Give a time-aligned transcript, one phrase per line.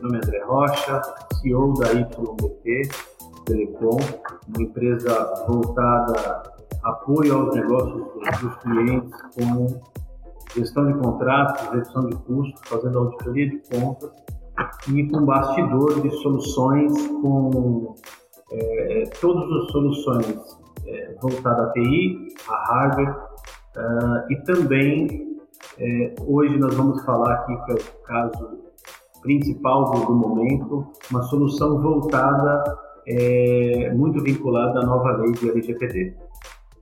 [0.00, 1.02] Meu nome é André Rocha,
[1.40, 2.88] CEO da YBT
[3.44, 3.96] Telecom,
[4.46, 6.42] uma empresa voltada
[6.84, 8.06] a apoio aos negócios
[8.40, 9.82] dos clientes, como
[10.54, 14.10] gestão de contratos, redução de custos, fazendo auditoria de contas
[14.88, 17.96] e com bastidor de soluções com
[18.52, 23.16] é, todas as soluções é, voltadas à TI, a hardware
[23.76, 25.38] uh, e também
[25.76, 28.67] é, hoje nós vamos falar aqui que é o caso
[29.20, 36.14] principal do, do momento, uma solução voltada é, muito vinculada à nova lei de LGPD,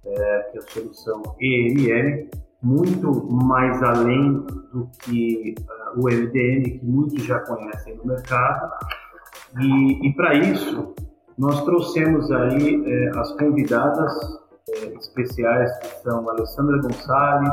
[0.05, 2.29] é, que é a solução EML,
[2.63, 8.73] muito mais além do que uh, o MDM, que muitos já conhecem no mercado.
[9.61, 10.95] E, e para isso,
[11.39, 14.13] nós trouxemos aí as convidadas
[14.99, 17.53] especiais, que são Alessandra Gonçalves,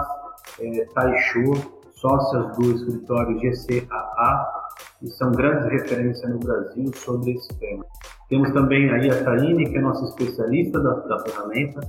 [0.95, 1.53] Taisho,
[1.93, 4.62] sócias do escritório GCAA,
[5.03, 7.85] que são grandes referências no Brasil sobre esse tema.
[8.29, 11.81] Temos também aí a Taine, que é nossa especialista da, da ferramenta,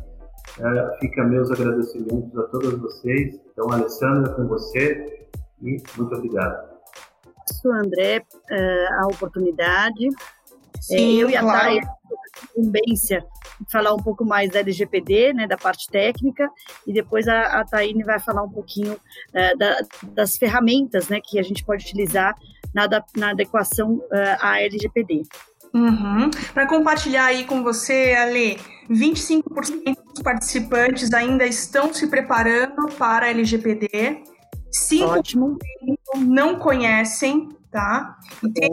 [0.59, 3.41] é, fica meus agradecimentos a todos vocês.
[3.53, 5.29] Então, Alessandra, com você
[5.63, 6.75] e muito obrigado.
[7.63, 10.09] Sou André, é, a oportunidade.
[10.09, 11.79] É, Sim, eu e a claro.
[12.57, 13.25] incumbência
[13.71, 16.51] falar um pouco mais da LGPD, né, da parte técnica,
[16.85, 21.39] e depois a, a Taine vai falar um pouquinho uh, da, das ferramentas né, que
[21.39, 22.35] a gente pode utilizar
[22.75, 25.23] na, na adequação uh, à LGPD.
[25.73, 26.31] Uhum.
[26.53, 28.59] Para compartilhar aí com você, Ale,
[28.89, 34.23] 25% dos participantes ainda estão se preparando para a LGPD,
[34.91, 35.59] 5% Ótimo.
[36.17, 38.17] não conhecem, tá?
[38.43, 38.71] E tem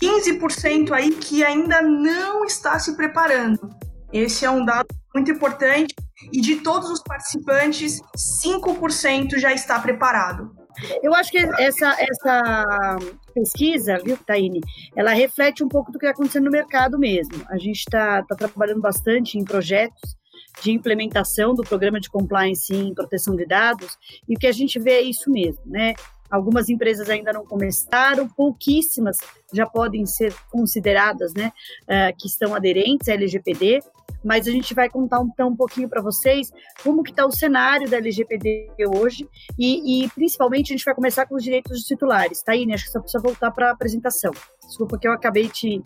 [0.00, 3.68] 15% aí que ainda não está se preparando.
[4.12, 5.94] Esse é um dado muito importante
[6.32, 8.00] e de todos os participantes,
[8.42, 10.57] 5% já está preparado.
[11.02, 12.98] Eu acho que essa, essa
[13.34, 14.60] pesquisa, viu, Taine,
[14.96, 17.44] ela reflete um pouco do que está acontecendo no mercado mesmo.
[17.48, 20.16] A gente está tá trabalhando bastante em projetos
[20.62, 23.96] de implementação do programa de compliance em proteção de dados,
[24.28, 25.94] e o que a gente vê é isso mesmo, né?
[26.30, 29.16] Algumas empresas ainda não começaram, pouquíssimas
[29.52, 31.50] já podem ser consideradas, né,
[31.84, 33.80] uh, que estão aderentes à LGPD,
[34.24, 36.50] mas a gente vai contar então um pouquinho para vocês
[36.82, 41.26] como que está o cenário da LGPD hoje e, e, principalmente a gente vai começar
[41.26, 42.74] com os direitos dos titulares, tá, Ine?
[42.74, 44.32] Acho que só precisa voltar para a apresentação.
[44.66, 45.82] Desculpa que eu acabei te,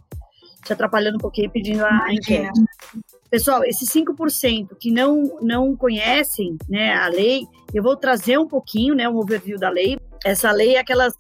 [0.65, 2.61] te atrapalhando um pouquinho pedindo a, a enquete.
[3.31, 8.95] Pessoal, esses 5% que não, não conhecem né, a lei, eu vou trazer um pouquinho,
[8.95, 9.99] né, um overview da lei.
[10.25, 11.15] Essa lei é aquelas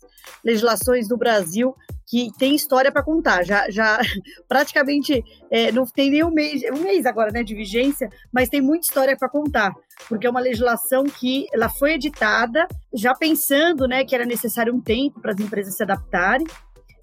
[0.44, 1.74] legislações do Brasil
[2.06, 3.42] que tem história para contar.
[3.42, 3.98] Já, já
[4.46, 8.60] praticamente é, não tem nem um mês, um mês agora, né, de vigência, mas tem
[8.60, 9.72] muita história para contar,
[10.08, 14.80] porque é uma legislação que ela foi editada já pensando, né, que era necessário um
[14.80, 16.46] tempo para as empresas se adaptarem.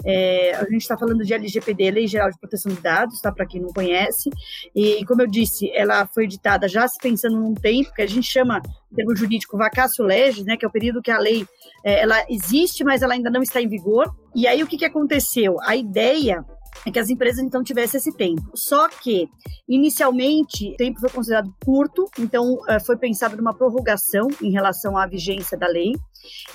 [0.06, 3.32] É, a gente está falando de LGPD, Lei Geral de Proteção de Dados, tá?
[3.32, 4.30] Para quem não conhece.
[4.74, 8.28] E, como eu disse, ela foi editada já se pensando num tempo que a gente
[8.28, 8.62] chama,
[8.92, 10.56] em termo jurídico, vacatio legis, né?
[10.56, 11.46] Que é o período que a lei
[11.84, 14.14] é, ela existe, mas ela ainda não está em vigor.
[14.34, 15.58] E aí o que, que aconteceu?
[15.62, 16.46] A ideia
[16.86, 18.52] é que as empresas então tivessem esse tempo.
[18.56, 19.30] Só que,
[19.68, 25.06] inicialmente, o tempo foi considerado curto, então eh, foi pensado numa prorrogação em relação à
[25.06, 25.94] vigência da lei.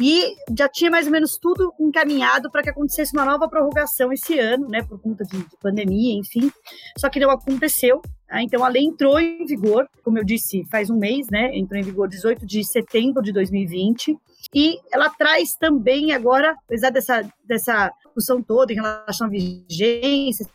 [0.00, 4.38] E já tinha mais ou menos tudo encaminhado para que acontecesse uma nova prorrogação esse
[4.38, 6.50] ano, né, por conta de, de pandemia, enfim.
[6.98, 8.00] Só que não aconteceu.
[8.26, 8.42] Tá?
[8.42, 11.56] Então a lei entrou em vigor, como eu disse, faz um mês, né?
[11.56, 14.16] Entrou em vigor 18 de setembro de 2020.
[14.54, 20.46] E ela traz também agora, apesar dessa, dessa discussão toda em relação à vigência,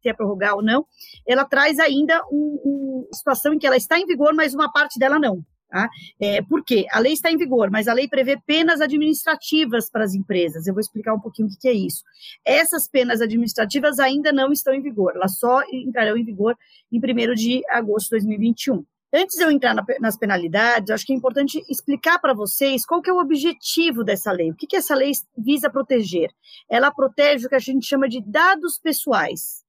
[0.00, 0.86] se é prorrogar ou não,
[1.26, 4.98] ela traz ainda uma um, situação em que ela está em vigor, mas uma parte
[4.98, 5.44] dela não.
[5.68, 5.86] Tá?
[6.18, 6.86] É, por quê?
[6.90, 10.66] A lei está em vigor, mas a lei prevê penas administrativas para as empresas.
[10.66, 12.02] Eu vou explicar um pouquinho o que, é isso.
[12.42, 16.56] Essas penas administrativas ainda não estão em vigor, elas só entrarão em vigor
[16.90, 18.82] em 1 de agosto de 2021.
[19.12, 23.02] Antes de eu entrar na, nas penalidades, acho que é importante explicar para vocês qual
[23.02, 24.50] que é o objetivo dessa lei.
[24.50, 26.30] O que, que essa lei visa proteger?
[26.68, 29.64] Ela protege o que a gente chama de dados pessoais.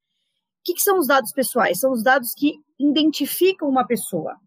[0.60, 1.80] O que, que são os dados pessoais?
[1.80, 4.38] São os dados que identificam uma pessoa.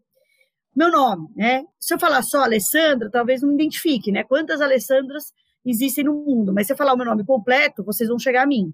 [0.75, 1.65] Meu nome, né?
[1.79, 4.25] Se eu falar só Alessandra, talvez não me identifique, né?
[4.25, 5.33] Quantas Alessandras
[5.65, 6.53] existem no mundo?
[6.53, 8.73] Mas se eu falar o meu nome completo, vocês vão chegar a mim.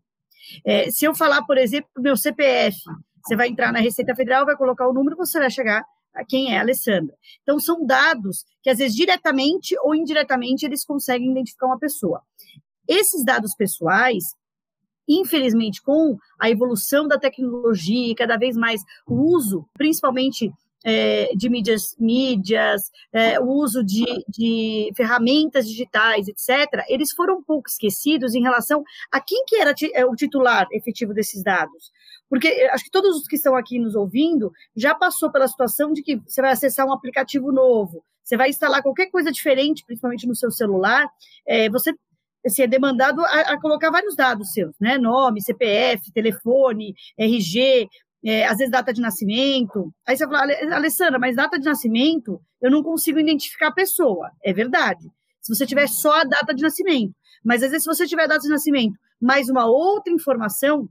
[0.65, 2.79] É, se eu falar, por exemplo, meu CPF,
[3.23, 5.85] você vai entrar na Receita Federal, vai colocar o número, você vai chegar
[6.29, 7.15] quem é a Alessandra.
[7.43, 12.23] Então, são dados que, às vezes, diretamente ou indiretamente, eles conseguem identificar uma pessoa.
[12.87, 14.25] Esses dados pessoais,
[15.07, 20.53] infelizmente, com a evolução da tecnologia e cada vez mais o uso, principalmente
[20.85, 27.43] é, de mídias, mídias é, o uso de, de, ferramentas digitais, etc., eles foram um
[27.43, 31.91] pouco esquecidos em relação a quem que era é, o titular efetivo desses dados.
[32.29, 35.93] Porque é, acho que todos os que estão aqui nos ouvindo já passou pela situação
[35.93, 40.27] de que você vai acessar um aplicativo novo, você vai instalar qualquer coisa diferente, principalmente
[40.27, 41.09] no seu celular,
[41.47, 41.95] é, você
[42.47, 44.99] assim, é demandado a, a, colocar vários dados seus, né?
[44.99, 47.89] Nome, CPF, telefone, RG,
[48.25, 49.93] é, às vezes data de nascimento.
[50.07, 54.31] Aí você fala, Alessandra, mas data de nascimento eu não consigo identificar a pessoa.
[54.43, 55.09] É verdade.
[55.41, 57.15] Se você tiver só a data de nascimento.
[57.45, 60.89] Mas às vezes, se você tiver a data de nascimento mais uma outra informação,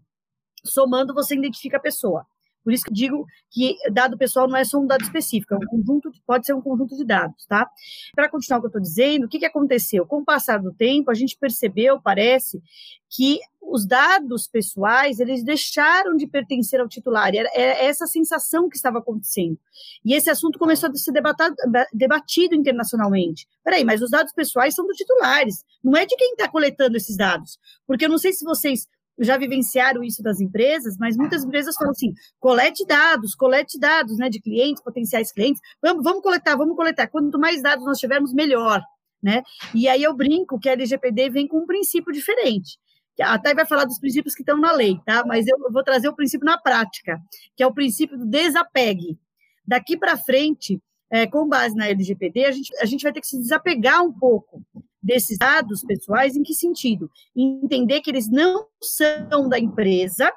[0.64, 2.26] somando, você identifica a pessoa.
[2.68, 5.62] Por isso que digo que dado pessoal não é só um dado específico, é um
[5.62, 7.66] conjunto, pode ser um conjunto de dados, tá?
[8.14, 10.06] Para continuar o que eu estou dizendo, o que, que aconteceu?
[10.06, 12.62] Com o passar do tempo, a gente percebeu, parece,
[13.10, 18.76] que os dados pessoais, eles deixaram de pertencer ao titular, era, era essa sensação que
[18.76, 19.58] estava acontecendo.
[20.04, 21.56] E esse assunto começou a ser debatado,
[21.94, 23.48] debatido internacionalmente.
[23.64, 27.16] Peraí, mas os dados pessoais são dos titulares, não é de quem está coletando esses
[27.16, 27.58] dados.
[27.86, 31.92] Porque eu não sei se vocês já vivenciaram isso das empresas, mas muitas empresas falam
[31.92, 37.08] assim: colete dados, colete dados né, de clientes, potenciais clientes, vamos, vamos coletar, vamos coletar.
[37.08, 38.82] Quanto mais dados nós tivermos, melhor.
[39.22, 39.42] Né?
[39.74, 42.78] E aí eu brinco que a LGPD vem com um princípio diferente.
[43.20, 45.26] A Thay vai falar dos princípios que estão na lei, tá?
[45.26, 47.20] Mas eu vou trazer o princípio na prática,
[47.56, 49.18] que é o princípio do desapegue.
[49.66, 50.80] Daqui para frente,
[51.10, 54.14] é, com base na LGPD, a gente, a gente vai ter que se desapegar um
[54.14, 54.62] pouco
[55.08, 57.10] desses dados pessoais, em que sentido?
[57.34, 60.30] Entender que eles não são da empresa,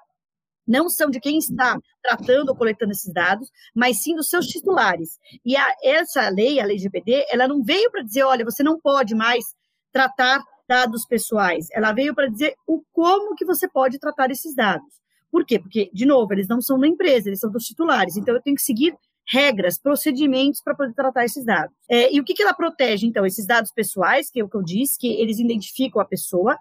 [0.64, 5.18] não são de quem está tratando ou coletando esses dados, mas sim dos seus titulares.
[5.44, 8.78] E a, essa lei, a lei GPD, ela não veio para dizer, olha, você não
[8.78, 9.44] pode mais
[9.92, 11.66] tratar dados pessoais.
[11.72, 15.00] Ela veio para dizer o como que você pode tratar esses dados.
[15.32, 15.58] Por quê?
[15.58, 18.16] Porque, de novo, eles não são da empresa, eles são dos titulares.
[18.16, 18.94] Então, eu tenho que seguir
[19.30, 21.72] regras, procedimentos para poder tratar esses dados.
[21.88, 23.24] É, e o que, que ela protege, então?
[23.24, 26.58] Esses dados pessoais, que é o que eu disse, que eles identificam a pessoa,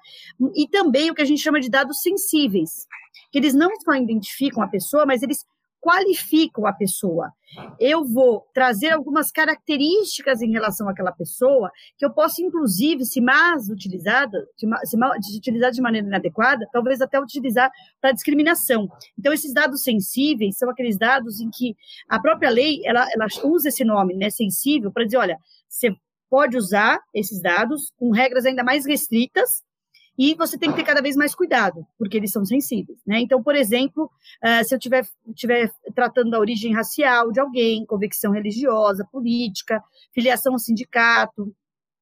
[0.56, 2.86] e também o que a gente chama de dados sensíveis,
[3.31, 5.45] que eles não só identificam a pessoa, mas eles
[5.81, 7.31] qualificam a pessoa.
[7.79, 13.69] Eu vou trazer algumas características em relação àquela pessoa que eu posso, inclusive, se mais
[13.69, 14.47] utilizada,
[14.83, 18.87] se mal utilizada de maneira inadequada, talvez até utilizar para discriminação.
[19.17, 21.75] Então, esses dados sensíveis são aqueles dados em que
[22.07, 25.95] a própria lei ela, ela usa esse nome, né, sensível, para dizer, olha, você
[26.29, 29.63] pode usar esses dados com regras ainda mais restritas,
[30.19, 33.21] e você tem que ter cada vez mais cuidado, porque eles são sensíveis, né?
[33.21, 34.12] Então, por exemplo,
[34.44, 39.81] uh, se eu estiver tiver tratando da origem racial de alguém, convicção religiosa, política,
[40.13, 41.56] filiação ao sindicato,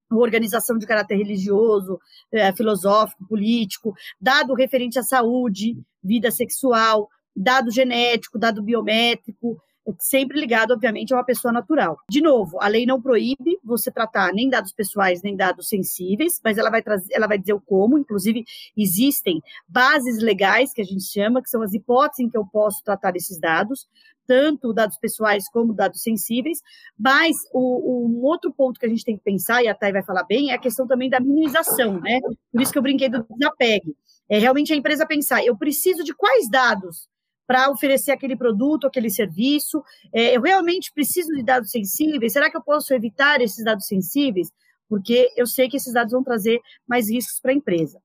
[0.10, 2.00] organização de caráter religioso,
[2.31, 9.62] eh, filosófico, político, dado referente à saúde, vida sexual, dado genético, dado biométrico,
[10.00, 11.98] sempre ligado, obviamente, a uma pessoa natural.
[12.10, 16.57] De novo, a lei não proíbe você tratar nem dados pessoais nem dados sensíveis, mas
[16.57, 17.98] ela vai trazer, ela vai dizer o como.
[17.98, 18.44] Inclusive,
[18.75, 22.84] existem bases legais que a gente chama, que são as hipóteses em que eu posso
[22.84, 23.88] tratar esses dados,
[24.25, 26.60] tanto dados pessoais como dados sensíveis.
[26.98, 30.04] Mas o, um outro ponto que a gente tem que pensar, e a Thay vai
[30.04, 32.19] falar bem, é a questão também da minimização, né?
[32.51, 33.95] Por isso que eu brinquei do desapegue.
[34.30, 37.07] É realmente a empresa pensar, eu preciso de quais dados
[37.47, 39.81] para oferecer aquele produto, aquele serviço?
[40.13, 42.33] É, eu realmente preciso de dados sensíveis?
[42.33, 44.51] Será que eu posso evitar esses dados sensíveis?
[44.89, 47.99] Porque eu sei que esses dados vão trazer mais riscos para a empresa.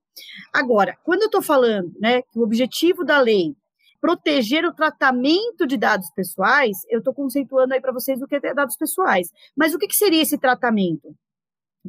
[0.53, 3.55] Agora, quando eu estou falando né, que o objetivo da lei
[3.99, 8.53] proteger o tratamento de dados pessoais, eu estou conceituando aí para vocês o que é
[8.53, 9.29] dados pessoais.
[9.55, 11.15] Mas o que, que seria esse tratamento?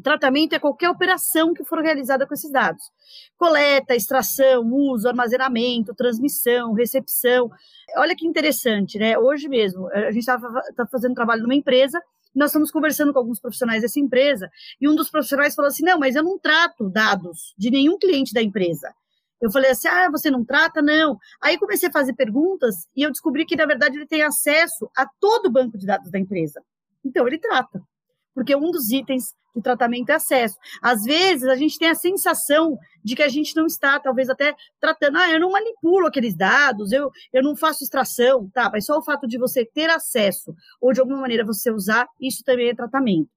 [0.02, 2.82] Tratamento é qualquer operação que for realizada com esses dados.
[3.36, 7.48] Coleta, extração, uso, armazenamento, transmissão, recepção.
[7.96, 9.16] Olha que interessante, né?
[9.16, 12.02] Hoje mesmo, a gente estava tá fazendo trabalho numa empresa,
[12.34, 15.98] nós estamos conversando com alguns profissionais dessa empresa, e um dos profissionais falou assim: não,
[15.98, 18.92] mas eu não trato dados de nenhum cliente da empresa.
[19.40, 20.82] Eu falei assim: ah, você não trata?
[20.82, 21.16] Não.
[21.40, 25.06] Aí comecei a fazer perguntas e eu descobri que, na verdade, ele tem acesso a
[25.20, 26.60] todo o banco de dados da empresa.
[27.04, 27.80] Então, ele trata
[28.34, 30.56] porque um dos itens de tratamento é acesso.
[30.82, 34.54] Às vezes, a gente tem a sensação de que a gente não está, talvez até
[34.80, 38.98] tratando, ah, eu não manipulo aqueles dados, eu, eu não faço extração, tá, mas só
[38.98, 42.74] o fato de você ter acesso, ou de alguma maneira você usar, isso também é
[42.74, 43.30] tratamento.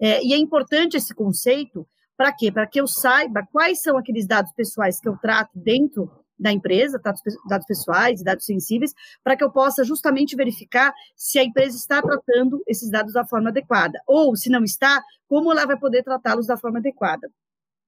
[0.00, 1.86] É, e é importante esse conceito,
[2.16, 2.50] para quê?
[2.50, 7.00] Para que eu saiba quais são aqueles dados pessoais que eu trato dentro da empresa,
[7.02, 12.02] dados, dados pessoais dados sensíveis, para que eu possa justamente verificar se a empresa está
[12.02, 16.46] tratando esses dados da forma adequada, ou se não está, como ela vai poder tratá-los
[16.46, 17.30] da forma adequada.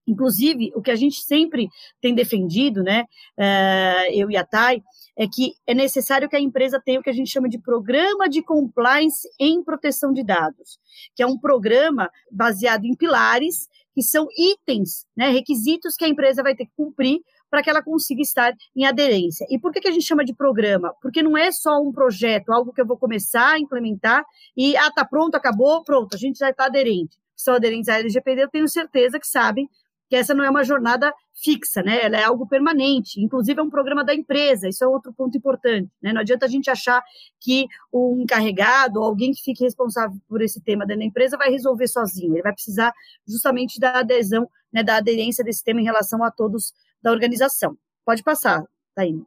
[0.09, 1.69] Inclusive, o que a gente sempre
[2.01, 3.05] tem defendido, né,
[3.39, 4.83] uh, eu e a Thay,
[5.15, 8.27] é que é necessário que a empresa tenha o que a gente chama de programa
[8.27, 10.79] de compliance em proteção de dados,
[11.15, 16.43] que é um programa baseado em pilares, que são itens, né, requisitos que a empresa
[16.43, 19.47] vai ter que cumprir para que ela consiga estar em aderência.
[19.51, 20.95] E por que, que a gente chama de programa?
[21.01, 24.25] Porque não é só um projeto, algo que eu vou começar a implementar
[24.57, 27.17] e, ah, tá pronto, acabou, pronto, a gente já está aderente.
[27.37, 29.69] São aderentes à LGPD, eu tenho certeza que sabem
[30.09, 32.03] que essa não é uma jornada fixa, né?
[32.03, 33.21] Ela é algo permanente.
[33.21, 35.91] Inclusive, é um programa da empresa, isso é outro ponto importante.
[36.03, 36.13] Né?
[36.13, 37.03] Não adianta a gente achar
[37.39, 41.51] que um encarregado ou alguém que fique responsável por esse tema dentro da empresa vai
[41.51, 42.35] resolver sozinho.
[42.35, 42.93] Ele vai precisar
[43.27, 47.77] justamente da adesão, né, da aderência desse tema em relação a todos da organização.
[48.05, 48.65] Pode passar,
[48.95, 49.25] Taína.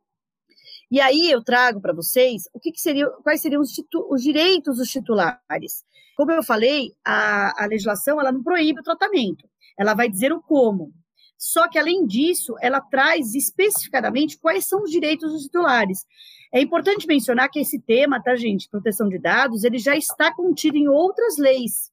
[0.90, 3.72] E aí eu trago para vocês o que, que seria, quais seriam os,
[4.10, 5.86] os, direitos dos titulares.
[6.18, 10.42] Como eu falei, a, a legislação ela não proíbe o tratamento ela vai dizer o
[10.42, 10.94] como.
[11.38, 16.06] Só que, além disso, ela traz especificadamente quais são os direitos dos titulares.
[16.54, 20.78] É importante mencionar que esse tema, tá, gente, proteção de dados, ele já está contido
[20.78, 21.92] em outras leis.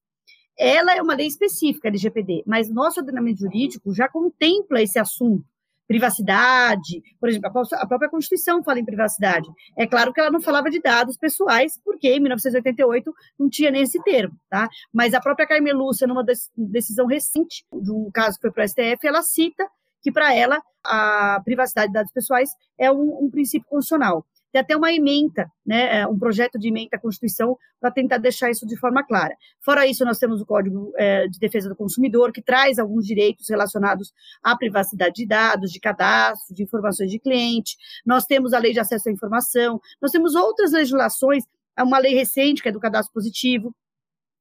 [0.59, 5.47] Ela é uma lei específica, LGPD, mas nosso ordenamento jurídico já contempla esse assunto
[5.89, 9.49] privacidade, por exemplo, a própria Constituição fala em privacidade.
[9.77, 13.83] É claro que ela não falava de dados pessoais, porque em 1988 não tinha nem
[13.83, 14.69] esse termo, tá?
[14.93, 18.69] Mas a própria Carmen Lúcia, numa decisão recente, de um caso que foi para o
[18.69, 19.67] STF, ela cita
[20.03, 24.25] que para ela a privacidade de dados pessoais é um, um princípio constitucional.
[24.53, 28.51] Tem até uma emenda, né, é, um projeto de emenda à Constituição para tentar deixar
[28.51, 29.35] isso de forma clara.
[29.61, 33.49] Fora isso, nós temos o Código é, de Defesa do Consumidor, que traz alguns direitos
[33.49, 34.13] relacionados
[34.43, 37.77] à privacidade de dados, de cadastro, de informações de cliente.
[38.07, 41.45] Nós temos a Lei de Acesso à Informação, nós temos outras legislações,
[41.79, 43.73] uma lei recente, que é do cadastro positivo,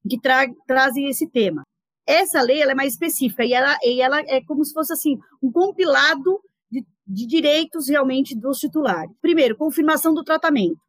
[0.10, 1.64] que tra trazem esse tema.
[2.06, 5.20] Essa lei ela é mais específica e ela, e ela é como se fosse assim
[5.44, 6.40] um compilado
[7.08, 9.16] de direitos realmente dos titulares.
[9.22, 10.80] Primeiro, confirmação do tratamento.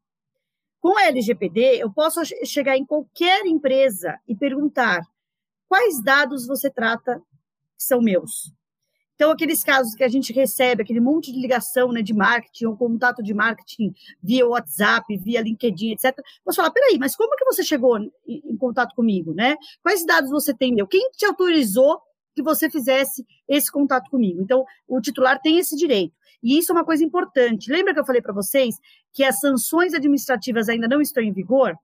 [0.80, 5.00] Com a LGPD, eu posso chegar em qualquer empresa e perguntar
[5.68, 7.20] quais dados você trata
[7.76, 8.52] que são meus.
[9.18, 12.76] Então, aqueles casos que a gente recebe, aquele monte de ligação né, de marketing, ou
[12.76, 16.16] contato de marketing via WhatsApp, via LinkedIn, etc.
[16.44, 19.56] Posso falar, peraí, mas como que você chegou em, contato comigo, né?
[19.82, 20.86] Quais dados você tem meu?
[20.86, 22.00] Quem te autorizou
[22.38, 24.40] que você fizesse esse contato comigo.
[24.40, 26.14] Então, o titular tem esse direito.
[26.40, 27.70] E isso é uma coisa importante.
[27.70, 28.76] Lembra que eu falei para vocês
[29.12, 31.76] que as sanções administrativas ainda não estão em vigor?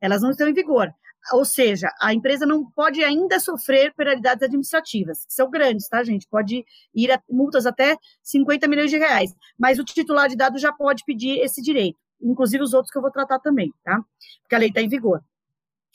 [0.00, 0.92] Elas não estão em vigor.
[1.32, 6.26] Ou seja, a empresa não pode ainda sofrer penalidades administrativas, que são grandes, tá, gente?
[6.28, 9.32] Pode ir a multas até 50 milhões de reais.
[9.56, 13.02] Mas o titular de dados já pode pedir esse direito, inclusive os outros que eu
[13.02, 14.02] vou tratar também, tá?
[14.42, 15.22] Porque a lei está em vigor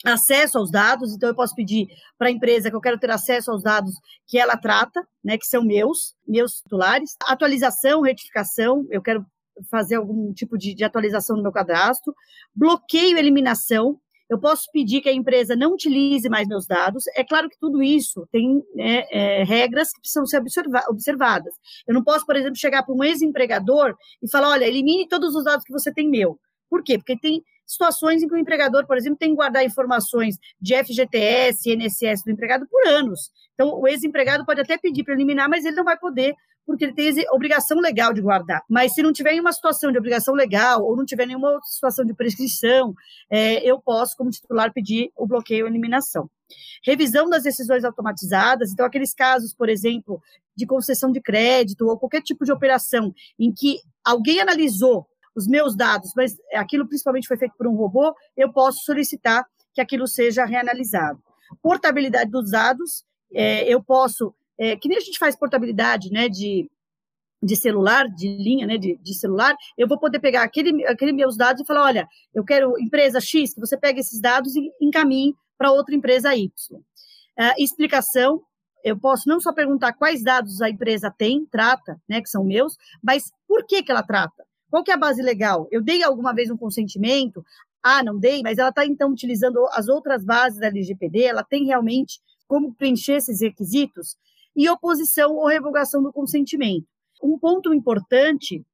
[0.04, 1.88] acesso aos dados, então eu posso pedir
[2.18, 3.94] para a empresa que eu quero ter acesso aos dados
[4.26, 9.24] que ela trata, né, que são meus, meus titulares, atualização, retificação, eu quero
[9.70, 12.14] fazer algum tipo de, de atualização no meu cadastro,
[12.54, 13.98] bloqueio, eliminação,
[14.28, 17.04] eu posso pedir que a empresa não utilize mais meus dados.
[17.14, 21.54] É claro que tudo isso tem né, é, regras que precisam ser observa observadas.
[21.86, 25.44] Eu não posso, por exemplo, chegar para um ex-empregador e falar: olha, elimine todos os
[25.44, 26.38] dados que você tem meu.
[26.68, 26.98] Por quê?
[26.98, 31.70] Porque tem situações em que o empregador, por exemplo, tem que guardar informações de FGTS,
[31.70, 33.30] INSS do empregado por anos.
[33.54, 36.92] Então, o ex-empregado pode até pedir para eliminar, mas ele não vai poder, porque ele
[36.92, 38.62] tem obrigação legal de guardar.
[38.68, 42.04] Mas se não tiver nenhuma situação de obrigação legal, ou não tiver nenhuma outra situação
[42.04, 42.94] de prescrição,
[43.30, 46.28] é, eu posso, como titular, pedir o bloqueio ou eliminação.
[46.84, 50.22] Revisão das decisões automatizadas, então, aqueles casos, por exemplo,
[50.56, 55.06] de concessão de crédito ou qualquer tipo de operação em que alguém analisou
[55.36, 59.80] os meus dados, mas aquilo principalmente foi feito por um robô, eu posso solicitar que
[59.80, 61.22] aquilo seja reanalisado.
[61.62, 66.70] Portabilidade dos dados, é, eu posso, é, que nem a gente faz portabilidade né, de,
[67.42, 71.36] de celular, de linha né, de, de celular, eu vou poder pegar aquele, aquele meus
[71.36, 75.34] dados e falar, olha, eu quero empresa X, que você pegue esses dados e encaminhe
[75.58, 76.50] para outra empresa Y.
[77.38, 78.42] É, explicação,
[78.82, 82.78] eu posso não só perguntar quais dados a empresa tem, trata, né, que são meus,
[83.02, 84.45] mas por que, que ela trata.
[84.70, 85.68] Qual que é a base legal?
[85.70, 87.44] Eu dei alguma vez um consentimento?
[87.82, 91.64] Ah, não dei, mas ela está então utilizando as outras bases da LGPD, ela tem
[91.64, 94.16] realmente como preencher esses requisitos?
[94.54, 96.86] E oposição ou revogação do consentimento.
[97.22, 98.64] Um ponto importante,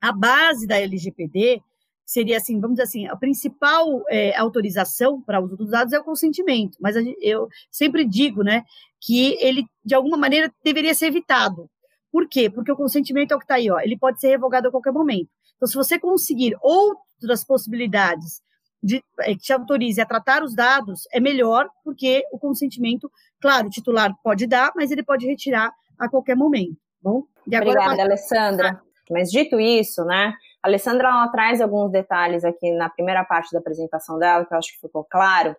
[0.00, 1.62] a base da LGPD
[2.04, 6.04] seria assim, vamos dizer assim, a principal é, autorização para uso dos dados é o
[6.04, 8.64] consentimento, mas eu sempre digo, né,
[9.00, 11.70] que ele de alguma maneira deveria ser evitado,
[12.14, 12.48] por quê?
[12.48, 14.92] Porque o consentimento é o que está aí, ó, ele pode ser revogado a qualquer
[14.92, 15.28] momento.
[15.56, 18.40] Então, se você conseguir outras possibilidades
[18.80, 23.66] de, é, que te autorize a tratar os dados é melhor, porque o consentimento, claro,
[23.66, 26.76] o titular pode dar, mas ele pode retirar a qualquer momento.
[27.02, 28.80] Bom, e agora Obrigada, Alessandra.
[29.10, 33.58] Mas dito isso, né, a Alessandra ela traz alguns detalhes aqui na primeira parte da
[33.58, 35.56] apresentação dela, que eu acho que ficou claro,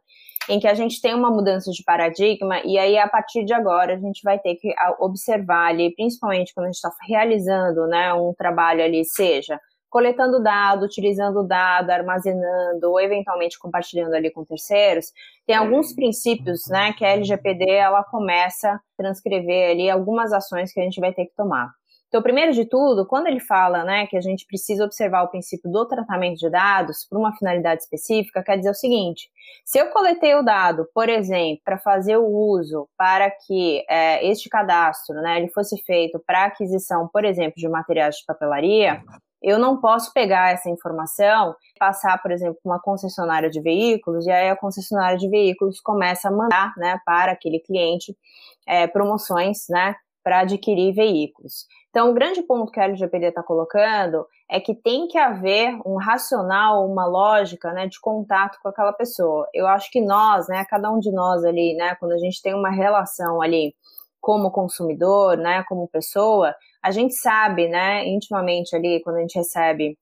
[0.49, 3.95] em que a gente tem uma mudança de paradigma, e aí a partir de agora
[3.95, 8.33] a gente vai ter que observar ali, principalmente quando a gente está realizando né, um
[8.33, 9.59] trabalho ali, seja
[9.95, 15.13] coletando dado, utilizando dado, armazenando ou eventualmente compartilhando ali com terceiros,
[15.47, 20.81] tem alguns princípios, né, que a LGPD ela começa a transcrever ali algumas ações que
[20.81, 21.71] a gente vai ter que tomar.
[22.07, 25.69] Então, primeiro de tudo, quando ele fala né, que a gente precisa observar o princípio
[25.69, 29.29] do tratamento de dados por uma finalidade específica, quer dizer o seguinte:
[29.65, 34.47] se eu coletei o dado, por exemplo, para fazer o uso para que é, este
[34.50, 39.03] cadastro né, ele fosse feito para aquisição, por exemplo, de materiais de papelaria,
[39.41, 44.50] eu não posso pegar essa informação, passar, por exemplo, uma concessionária de veículos, e aí
[44.50, 48.17] a concessionária de veículos começa a mandar né, para aquele cliente
[48.65, 49.95] é, promoções né,
[50.25, 51.67] para adquirir veículos.
[51.91, 55.98] Então, o grande ponto que a LGPD está colocando é que tem que haver um
[55.98, 59.48] racional, uma lógica, né, de contato com aquela pessoa.
[59.53, 62.55] Eu acho que nós, né, cada um de nós ali, né, quando a gente tem
[62.55, 63.75] uma relação ali
[64.20, 69.96] como consumidor, né, como pessoa, a gente sabe, né, intimamente ali, quando a gente recebe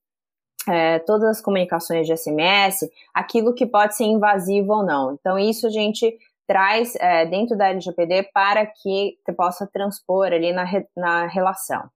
[0.70, 5.13] é, todas as comunicações de SMS, aquilo que pode ser invasivo ou não.
[5.20, 6.18] Então, isso a gente
[6.53, 11.89] traz é, dentro da LGPD para que você possa transpor ali na, re, na relação.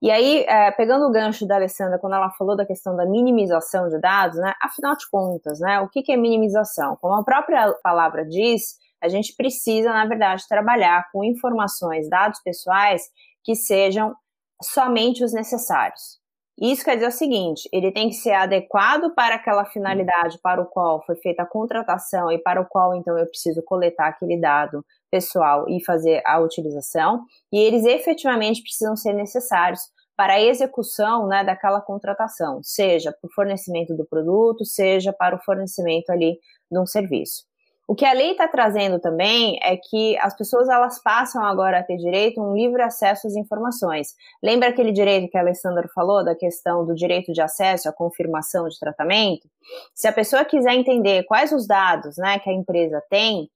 [0.00, 3.86] E aí, é, pegando o gancho da Alessandra, quando ela falou da questão da minimização
[3.90, 6.96] de dados, né, afinal de contas, né, o que, que é minimização?
[7.02, 13.02] Como a própria palavra diz, a gente precisa, na verdade, trabalhar com informações, dados pessoais
[13.44, 14.14] que sejam
[14.62, 16.18] somente os necessários.
[16.60, 20.66] Isso quer dizer o seguinte: ele tem que ser adequado para aquela finalidade para o
[20.66, 24.84] qual foi feita a contratação e para o qual então eu preciso coletar aquele dado
[25.10, 29.80] pessoal e fazer a utilização, e eles efetivamente precisam ser necessários
[30.16, 35.40] para a execução né, daquela contratação, seja para o fornecimento do produto, seja para o
[35.44, 36.38] fornecimento ali
[36.70, 37.47] de um serviço.
[37.90, 41.82] O que a lei está trazendo também é que as pessoas elas passam agora a
[41.82, 44.14] ter direito a um livre acesso às informações.
[44.42, 48.68] Lembra aquele direito que a Alessandra falou da questão do direito de acesso à confirmação
[48.68, 49.48] de tratamento?
[49.94, 53.48] Se a pessoa quiser entender quais os dados né, que a empresa tem,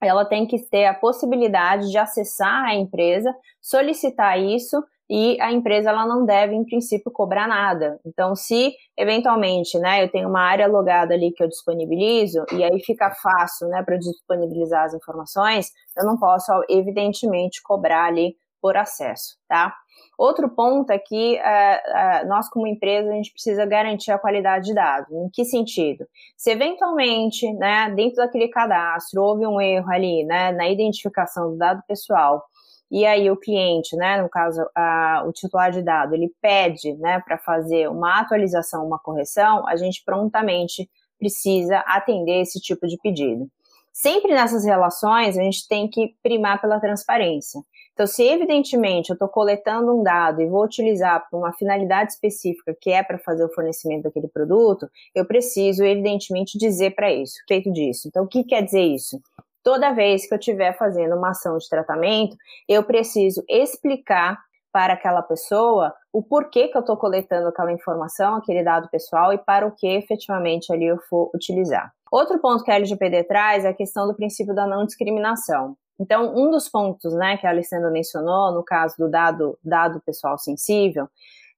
[0.00, 5.90] ela tem que ter a possibilidade de acessar a empresa, solicitar isso e a empresa
[5.90, 8.00] ela não deve, em princípio, cobrar nada.
[8.06, 12.80] Então, se eventualmente, né, eu tenho uma área logada ali que eu disponibilizo e aí
[12.84, 19.36] fica fácil, né, para disponibilizar as informações, eu não posso, evidentemente, cobrar ali por acesso,
[19.46, 19.74] tá?
[20.16, 24.66] Outro ponto é que uh, uh, nós, como empresa, a gente precisa garantir a qualidade
[24.66, 25.12] de dados.
[25.12, 26.06] Em que sentido?
[26.36, 31.82] Se eventualmente, né, dentro daquele cadastro, houve um erro ali, né, na identificação do dado
[31.86, 32.42] pessoal,
[32.90, 37.20] e aí o cliente, né, no caso a, o titular de dado, ele pede, né,
[37.24, 43.48] para fazer uma atualização, uma correção, a gente prontamente precisa atender esse tipo de pedido.
[43.92, 47.60] Sempre nessas relações a gente tem que primar pela transparência.
[47.94, 52.76] Então, se evidentemente eu estou coletando um dado e vou utilizar para uma finalidade específica,
[52.78, 57.72] que é para fazer o fornecimento daquele produto, eu preciso, evidentemente, dizer para isso, feito
[57.72, 58.08] disso.
[58.08, 59.20] Então, o que quer dizer isso?
[59.64, 62.36] Toda vez que eu estiver fazendo uma ação de tratamento,
[62.68, 64.38] eu preciso explicar
[64.70, 69.38] para aquela pessoa o porquê que eu estou coletando aquela informação, aquele dado pessoal e
[69.38, 71.90] para o que efetivamente ali eu for utilizar.
[72.12, 75.76] Outro ponto que a LGPD traz é a questão do princípio da não discriminação.
[75.98, 80.36] Então, um dos pontos né, que a Alessandra mencionou, no caso do dado, dado pessoal
[80.36, 81.08] sensível,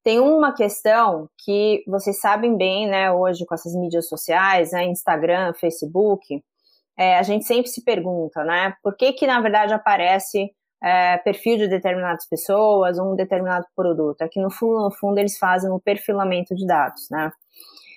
[0.05, 5.53] tem uma questão que vocês sabem bem, né, hoje com essas mídias sociais, né, Instagram,
[5.55, 6.40] Facebook,
[6.98, 10.50] é, a gente sempre se pergunta, né, por que que na verdade aparece
[10.82, 14.22] é, perfil de determinadas pessoas um determinado produto?
[14.22, 17.30] É que no fundo, no fundo eles fazem o perfilamento de dados, né?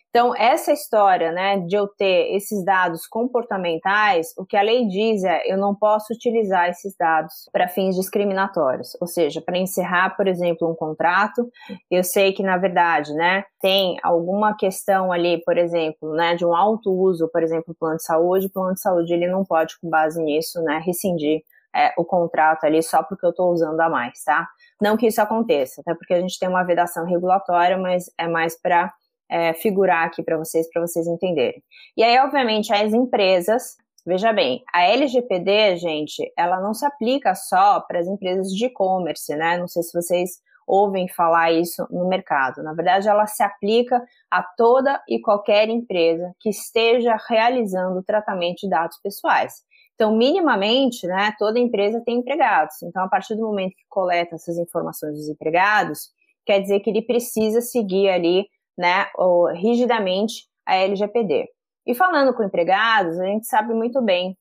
[0.09, 5.23] Então, essa história, né, de eu ter esses dados comportamentais, o que a lei diz
[5.23, 10.27] é, eu não posso utilizar esses dados para fins discriminatórios, ou seja, para encerrar, por
[10.27, 11.47] exemplo, um contrato,
[11.91, 16.55] eu sei que, na verdade, né, tem alguma questão ali, por exemplo, né, de um
[16.55, 19.89] alto uso, por exemplo, plano de saúde, o plano de saúde, ele não pode, com
[19.89, 21.43] base nisso, né, rescindir
[21.75, 24.47] é, o contrato ali só porque eu estou usando a mais, tá?
[24.81, 28.59] Não que isso aconteça, até porque a gente tem uma vedação regulatória, mas é mais
[28.59, 28.91] para
[29.29, 31.61] é, figurar aqui para vocês, para vocês entenderem.
[31.95, 37.79] E aí, obviamente, as empresas, veja bem, a LGPD, gente, ela não se aplica só
[37.81, 39.57] para as empresas de e-commerce, né?
[39.57, 42.61] Não sei se vocês ouvem falar isso no mercado.
[42.61, 48.69] Na verdade, ela se aplica a toda e qualquer empresa que esteja realizando tratamento de
[48.69, 49.63] dados pessoais.
[49.95, 52.81] Então, minimamente, né, toda empresa tem empregados.
[52.83, 56.11] Então, a partir do momento que coleta essas informações dos empregados,
[56.45, 58.45] quer dizer que ele precisa seguir ali,
[58.79, 59.07] né,
[59.55, 61.49] rigidamente a LGPD.
[61.85, 64.37] E falando com empregados, a gente sabe muito bem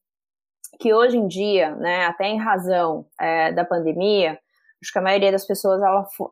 [0.79, 4.38] que hoje em dia, né, até em razão é, da pandemia,
[4.81, 5.83] acho que a maioria das pessoas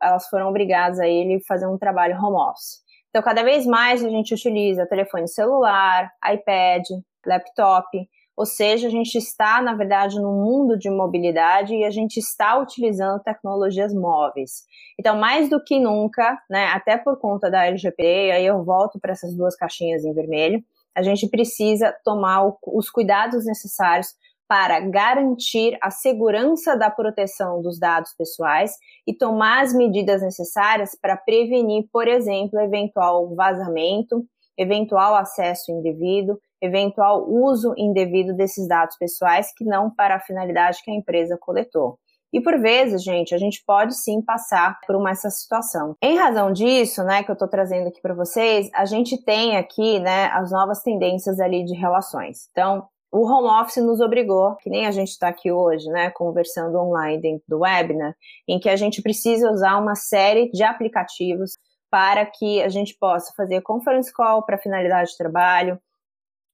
[0.01, 2.81] elas foram obrigadas a ele fazer um trabalho home office.
[3.09, 6.83] Então, cada vez mais a gente utiliza telefone celular, iPad,
[7.25, 7.89] laptop,
[8.37, 12.55] ou seja, a gente está, na verdade, num mundo de mobilidade e a gente está
[12.59, 14.63] utilizando tecnologias móveis.
[14.99, 19.13] Então, mais do que nunca, né, até por conta da LGPD, aí eu volto para
[19.13, 20.63] essas duas caixinhas em vermelho,
[20.95, 24.13] a gente precisa tomar o, os cuidados necessários
[24.47, 28.71] para garantir a segurança da proteção dos dados pessoais
[29.05, 34.23] e tomar as medidas necessárias para prevenir, por exemplo, eventual vazamento,
[34.55, 40.91] eventual acesso indevido, eventual uso indevido desses dados pessoais que não para a finalidade que
[40.91, 41.97] a empresa coletou.
[42.33, 45.95] E por vezes, gente, a gente pode sim passar por uma essa situação.
[46.01, 49.99] Em razão disso, né, que eu estou trazendo aqui para vocês, a gente tem aqui,
[49.99, 52.49] né, as novas tendências ali de relações.
[52.51, 56.77] Então, o home office nos obrigou, que nem a gente está aqui hoje, né, conversando
[56.77, 58.13] online dentro do webinar,
[58.47, 61.57] em que a gente precisa usar uma série de aplicativos
[61.89, 65.79] para que a gente possa fazer conference call para finalidade de trabalho,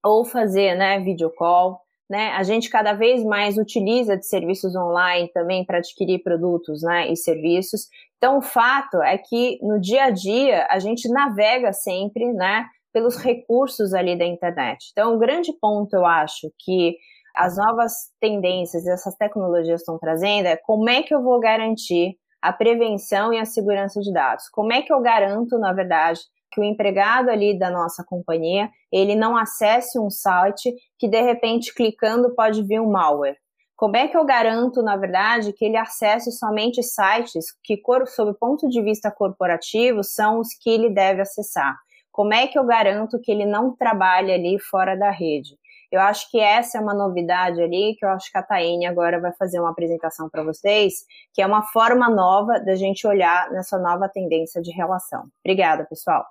[0.03, 2.31] ou fazer, né, video call, né?
[2.31, 7.15] A gente cada vez mais utiliza de serviços online também para adquirir produtos, né, e
[7.15, 7.87] serviços.
[8.17, 13.17] Então, o fato é que no dia a dia a gente navega sempre, né, pelos
[13.17, 14.89] recursos ali da internet.
[14.91, 16.95] Então, o grande ponto, eu acho, que
[17.35, 22.53] as novas tendências, essas tecnologias estão trazendo é como é que eu vou garantir a
[22.53, 24.47] prevenção e a segurança de dados?
[24.49, 26.19] Como é que eu garanto, na verdade,
[26.53, 31.73] que o empregado ali da nossa companhia, ele não acesse um site que de repente
[31.73, 33.37] clicando pode vir um malware.
[33.75, 38.35] Como é que eu garanto, na verdade, que ele acesse somente sites que, sob o
[38.35, 41.75] ponto de vista corporativo, são os que ele deve acessar?
[42.11, 45.57] Como é que eu garanto que ele não trabalhe ali fora da rede?
[45.91, 49.19] Eu acho que essa é uma novidade ali, que eu acho que a Taine agora
[49.19, 53.77] vai fazer uma apresentação para vocês, que é uma forma nova da gente olhar nessa
[53.77, 55.25] nova tendência de relação.
[55.43, 56.25] Obrigada, pessoal.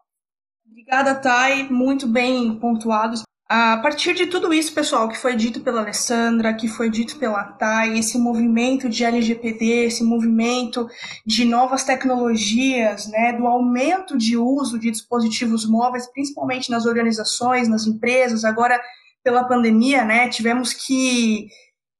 [0.73, 1.69] Obrigada, Thay.
[1.71, 3.21] Muito bem pontuado.
[3.47, 7.45] A partir de tudo isso, pessoal, que foi dito pela Alessandra, que foi dito pela
[7.45, 10.89] Thay, esse movimento de LGPD, esse movimento
[11.27, 17.87] de novas tecnologias, né, do aumento de uso de dispositivos móveis, principalmente nas organizações, nas
[17.87, 18.81] empresas, agora
[19.23, 21.49] pela pandemia, né, tivemos que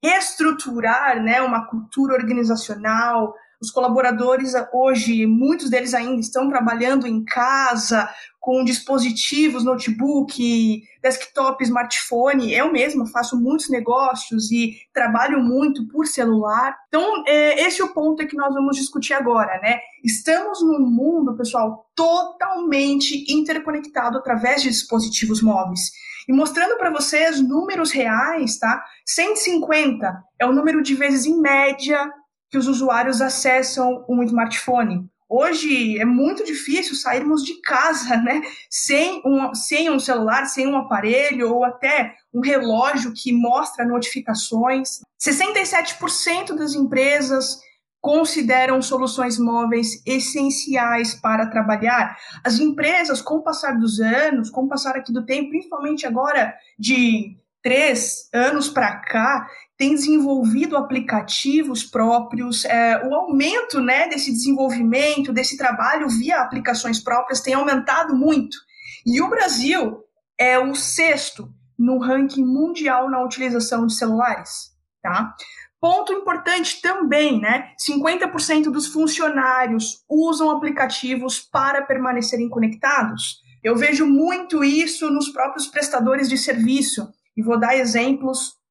[0.03, 8.11] reestruturar, né, uma cultura organizacional, os colaboradores hoje, muitos deles ainda estão trabalhando em casa,
[8.41, 12.53] com dispositivos, notebook, desktop, smartphone.
[12.53, 16.77] Eu mesma faço muitos negócios e trabalho muito por celular.
[16.89, 19.79] Então, é, esse é o ponto que nós vamos discutir agora, né?
[20.03, 25.93] Estamos num mundo, pessoal, totalmente interconectado através de dispositivos móveis.
[26.29, 28.83] E mostrando para vocês números reais, tá?
[29.07, 32.13] 150 é o número de vezes em média
[32.53, 35.09] que os usuários acessam um smartphone.
[35.27, 40.77] Hoje é muito difícil sairmos de casa, né, sem um, sem um celular, sem um
[40.77, 45.01] aparelho ou até um relógio que mostra notificações.
[45.19, 47.59] 67% das empresas
[48.03, 52.19] consideram soluções móveis essenciais para trabalhar.
[52.45, 56.55] As empresas, com o passar dos anos, com o passar aqui do tempo, principalmente agora
[56.79, 59.47] de três anos para cá,
[59.83, 67.41] tem desenvolvido aplicativos próprios, é, o aumento né, desse desenvolvimento, desse trabalho via aplicações próprias
[67.41, 68.57] tem aumentado muito.
[69.05, 69.99] E o Brasil
[70.39, 74.71] é o sexto no ranking mundial na utilização de celulares.
[75.03, 75.35] Tá?
[75.81, 77.73] Ponto importante também, né?
[77.85, 83.41] 50% dos funcionários usam aplicativos para permanecerem conectados.
[83.65, 87.13] Eu vejo muito isso nos próprios prestadores de serviço.
[87.37, 88.62] E vou dar exemplos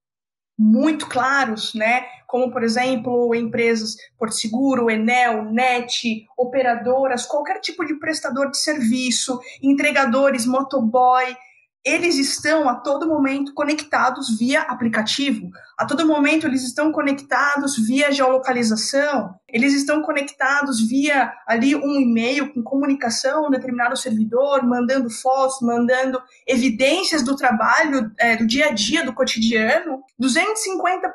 [0.61, 2.05] muito claros, né?
[2.27, 9.39] Como, por exemplo, empresas Porto Seguro, Enel, NET, operadoras, qualquer tipo de prestador de serviço,
[9.59, 11.35] entregadores, motoboy,
[11.83, 15.49] eles estão a todo momento conectados via aplicativo.
[15.77, 19.33] A todo momento eles estão conectados via geolocalização.
[19.49, 26.21] Eles estão conectados via ali um e-mail com comunicação, um determinado servidor, mandando fotos, mandando
[26.47, 30.03] evidências do trabalho, é, do dia a dia, do cotidiano.
[30.21, 31.09] 250%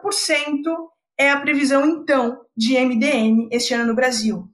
[1.17, 4.51] é a previsão então de MDM este ano no Brasil.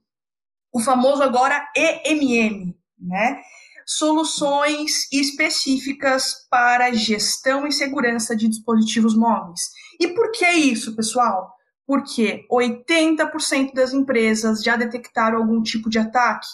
[0.71, 3.41] o famoso agora EMM, né?
[3.85, 9.61] Soluções específicas para gestão e segurança de dispositivos móveis.
[9.99, 11.51] E por que isso, pessoal?
[11.85, 16.47] Porque 80% das empresas já detectaram algum tipo de ataque.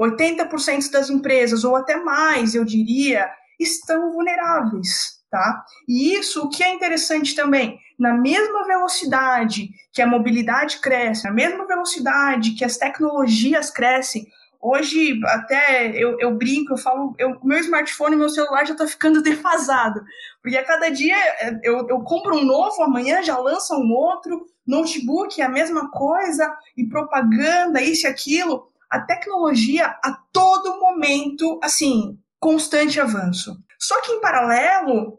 [0.00, 5.64] 80% das empresas, ou até mais, eu diria, estão vulneráveis, tá?
[5.88, 11.30] E isso, o que é interessante também, na mesma velocidade que a mobilidade cresce, na
[11.30, 14.26] mesma velocidade que as tecnologias crescem,
[14.64, 19.20] Hoje, até eu, eu brinco, eu falo, eu, meu smartphone, meu celular já está ficando
[19.20, 20.00] defasado.
[20.40, 24.46] Porque a cada dia é, eu, eu compro um novo, amanhã já lança um outro,
[24.64, 28.70] notebook é a mesma coisa, e propaganda, isso e aquilo.
[28.88, 33.56] A tecnologia a todo momento, assim, constante avanço.
[33.80, 35.18] Só que em paralelo,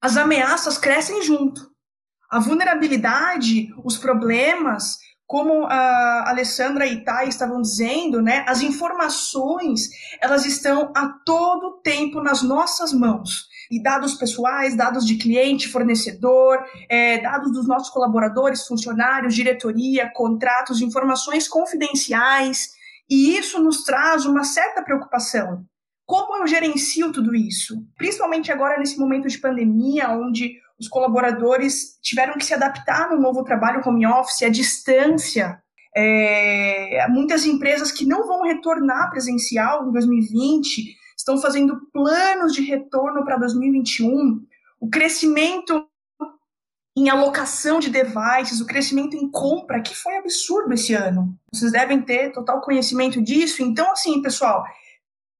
[0.00, 1.70] as ameaças crescem junto.
[2.30, 4.96] A vulnerabilidade, os problemas,
[5.30, 9.88] como a Alessandra e Thay estavam dizendo, né, as informações
[10.20, 13.48] elas estão a todo tempo nas nossas mãos.
[13.70, 20.80] E dados pessoais, dados de cliente, fornecedor, é, dados dos nossos colaboradores, funcionários, diretoria, contratos,
[20.80, 22.70] informações confidenciais.
[23.08, 25.64] E isso nos traz uma certa preocupação.
[26.04, 27.86] Como eu gerencio tudo isso?
[27.96, 33.44] Principalmente agora nesse momento de pandemia, onde os colaboradores tiveram que se adaptar no novo
[33.44, 35.62] trabalho home office, à distância.
[35.94, 43.24] É, muitas empresas que não vão retornar presencial em 2020 estão fazendo planos de retorno
[43.24, 44.42] para 2021.
[44.80, 45.86] O crescimento
[46.96, 51.36] em alocação de devices, o crescimento em compra, que foi absurdo esse ano.
[51.52, 53.62] Vocês devem ter total conhecimento disso.
[53.62, 54.64] Então, assim, pessoal,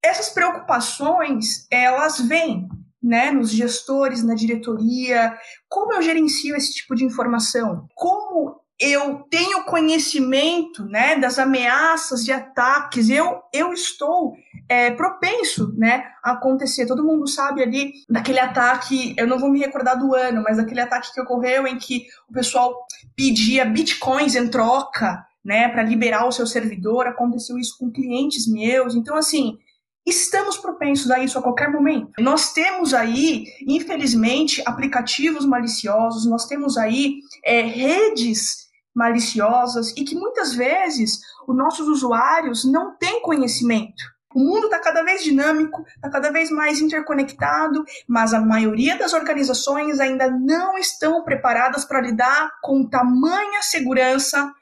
[0.02, 2.68] essas preocupações, elas vêm
[3.02, 5.36] né, nos gestores, na diretoria,
[5.68, 7.86] como eu gerencio esse tipo de informação?
[7.94, 14.34] Como eu tenho conhecimento né, das ameaças de ataques, eu, eu estou
[14.66, 16.86] é, propenso né, a acontecer.
[16.86, 20.80] Todo mundo sabe ali daquele ataque, eu não vou me recordar do ano, mas daquele
[20.80, 22.74] ataque que ocorreu em que o pessoal
[23.14, 27.06] pedia bitcoins em troca né, para liberar o seu servidor.
[27.06, 28.94] Aconteceu isso com clientes meus.
[28.94, 29.58] Então, assim,
[30.06, 32.10] estamos propensos a isso a qualquer momento.
[32.18, 40.54] Nós temos aí, infelizmente, aplicativos maliciosos, nós temos aí é, redes maliciosas e que muitas
[40.54, 44.02] vezes os nossos usuários não têm conhecimento.
[44.32, 49.12] O mundo está cada vez dinâmico, está cada vez mais interconectado, mas a maioria das
[49.12, 54.52] organizações ainda não estão preparadas para lidar com tamanha segurança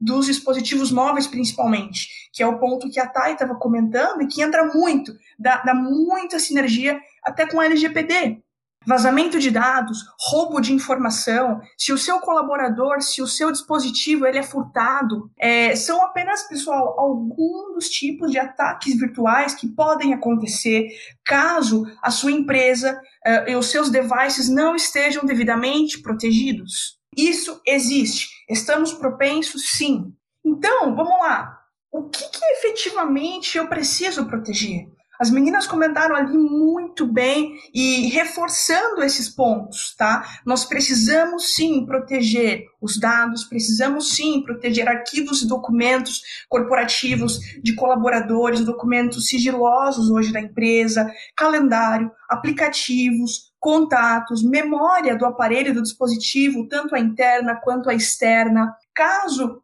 [0.00, 4.42] dos dispositivos móveis, principalmente, que é o ponto que a Thay estava comentando e que
[4.42, 8.42] entra muito, dá, dá muita sinergia até com a LGPD.
[8.86, 14.38] Vazamento de dados, roubo de informação, se o seu colaborador, se o seu dispositivo ele
[14.38, 20.86] é furtado, é, são apenas, pessoal, alguns dos tipos de ataques virtuais que podem acontecer
[21.24, 26.96] caso a sua empresa uh, e os seus devices não estejam devidamente protegidos.
[27.16, 28.35] Isso existe.
[28.48, 30.12] Estamos propensos, sim.
[30.44, 31.60] Então, vamos lá.
[31.90, 34.86] O que, que efetivamente eu preciso proteger?
[35.18, 40.40] As meninas comentaram ali muito bem e reforçando esses pontos, tá?
[40.44, 48.60] Nós precisamos sim proteger os dados, precisamos sim proteger arquivos e documentos corporativos de colaboradores,
[48.60, 57.00] documentos sigilosos hoje da empresa, calendário, aplicativos, contatos, memória do aparelho, do dispositivo, tanto a
[57.00, 58.72] interna quanto a externa.
[58.94, 59.60] Caso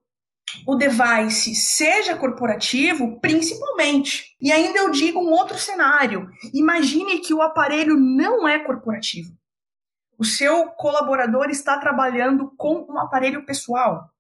[0.67, 4.35] o device seja corporativo, principalmente.
[4.41, 6.29] E ainda eu digo um outro cenário.
[6.53, 9.33] Imagine que o aparelho não é corporativo.
[10.19, 14.11] O seu colaborador está trabalhando com um aparelho pessoal.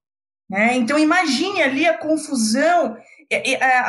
[0.48, 0.76] Né?
[0.76, 2.96] Então imagine ali a confusão,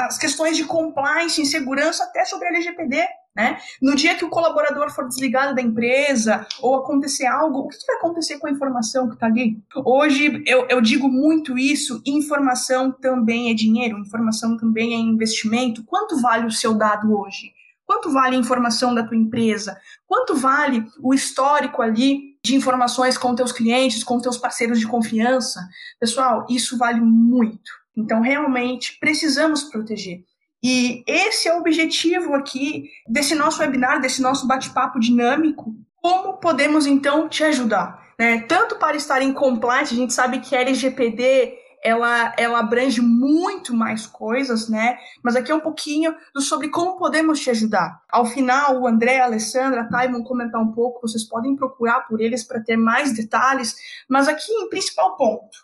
[0.07, 3.07] as questões de compliance, insegurança, até sobre a LGPD.
[3.35, 3.57] Né?
[3.81, 7.95] No dia que o colaborador for desligado da empresa ou acontecer algo, o que vai
[7.95, 9.59] acontecer com a informação que está ali?
[9.83, 15.83] Hoje eu, eu digo muito isso: informação também é dinheiro, informação também é investimento.
[15.83, 17.51] Quanto vale o seu dado hoje?
[17.85, 19.77] Quanto vale a informação da tua empresa?
[20.05, 25.59] Quanto vale o histórico ali de informações com teus clientes, com teus parceiros de confiança?
[25.99, 27.71] Pessoal, isso vale muito.
[27.95, 30.23] Então, realmente, precisamos proteger.
[30.63, 35.75] E esse é o objetivo aqui desse nosso webinar, desse nosso bate-papo dinâmico.
[35.97, 38.01] Como podemos então te ajudar?
[38.17, 38.41] Né?
[38.43, 43.75] Tanto para estar em compliance, a gente sabe que a LGPD ela, ela abrange muito
[43.75, 44.97] mais coisas, né?
[45.21, 48.01] Mas aqui é um pouquinho do, sobre como podemos te ajudar.
[48.09, 52.07] Ao final, o André, a Alessandra, a Thay vão comentar um pouco, vocês podem procurar
[52.07, 53.75] por eles para ter mais detalhes,
[54.09, 55.57] mas aqui em principal ponto,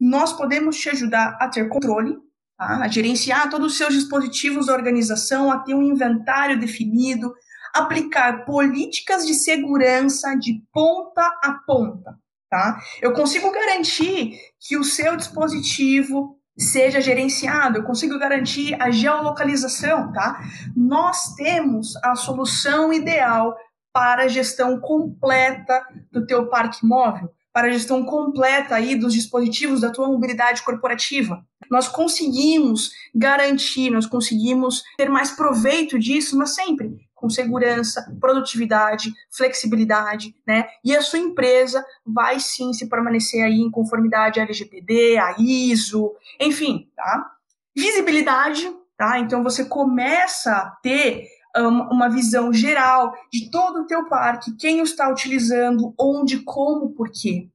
[0.00, 2.16] nós podemos te ajudar a ter controle?
[2.58, 7.34] A gerenciar todos os seus dispositivos da organização, a ter um inventário definido,
[7.74, 12.16] aplicar políticas de segurança de ponta a ponta.
[12.48, 12.78] Tá?
[13.02, 20.40] Eu consigo garantir que o seu dispositivo seja gerenciado, eu consigo garantir a geolocalização, tá?
[20.76, 23.56] Nós temos a solução ideal
[23.92, 29.80] para a gestão completa do teu parque móvel, para a gestão completa aí dos dispositivos
[29.80, 31.46] da tua mobilidade corporativa.
[31.70, 40.36] Nós conseguimos garantir, nós conseguimos ter mais proveito disso, mas sempre com segurança, produtividade, flexibilidade,
[40.46, 40.66] né?
[40.84, 46.12] E a sua empresa vai sim se permanecer aí em conformidade à LGPD, à ISO,
[46.38, 47.30] enfim, tá?
[47.74, 49.18] Visibilidade, tá?
[49.20, 54.84] Então você começa a ter uma visão geral de todo o teu parque, quem o
[54.84, 57.48] está utilizando, onde, como, por quê.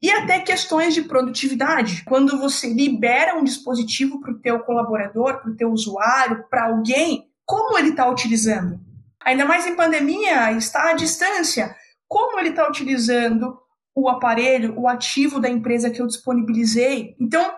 [0.00, 2.02] E até questões de produtividade.
[2.04, 7.28] Quando você libera um dispositivo para o teu colaborador, para o teu usuário, para alguém,
[7.44, 8.80] como ele está utilizando?
[9.24, 11.74] Ainda mais em pandemia, está à distância.
[12.08, 13.58] Como ele está utilizando
[13.94, 17.14] o aparelho, o ativo da empresa que eu disponibilizei?
[17.20, 17.54] Então,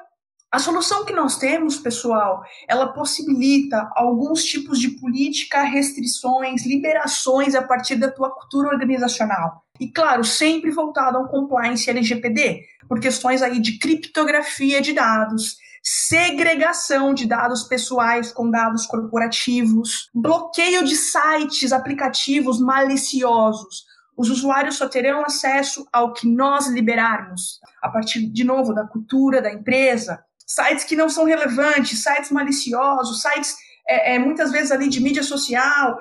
[0.51, 7.63] a solução que nós temos, pessoal, ela possibilita alguns tipos de política, restrições, liberações a
[7.63, 9.63] partir da tua cultura organizacional.
[9.79, 17.13] E claro, sempre voltado ao compliance LGPD, por questões aí de criptografia de dados, segregação
[17.13, 23.85] de dados pessoais com dados corporativos, bloqueio de sites, aplicativos maliciosos.
[24.17, 29.41] Os usuários só terão acesso ao que nós liberarmos, a partir, de novo, da cultura
[29.41, 30.25] da empresa.
[30.49, 33.57] Sites que não são relevantes, sites maliciosos, sites
[33.87, 35.99] é, é, muitas vezes ali de mídia social,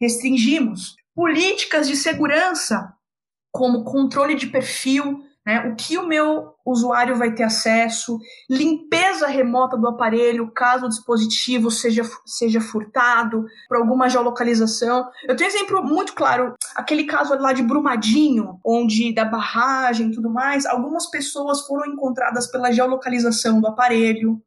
[0.00, 0.96] restringimos.
[1.14, 2.92] Políticas de segurança,
[3.52, 5.60] como controle de perfil, né?
[5.68, 11.70] O que o meu usuário vai ter acesso, limpeza remota do aparelho, caso o dispositivo
[11.70, 15.06] seja, seja furtado por alguma geolocalização.
[15.28, 20.30] Eu tenho exemplo muito claro, aquele caso lá de Brumadinho, onde da barragem e tudo
[20.30, 24.40] mais, algumas pessoas foram encontradas pela geolocalização do aparelho.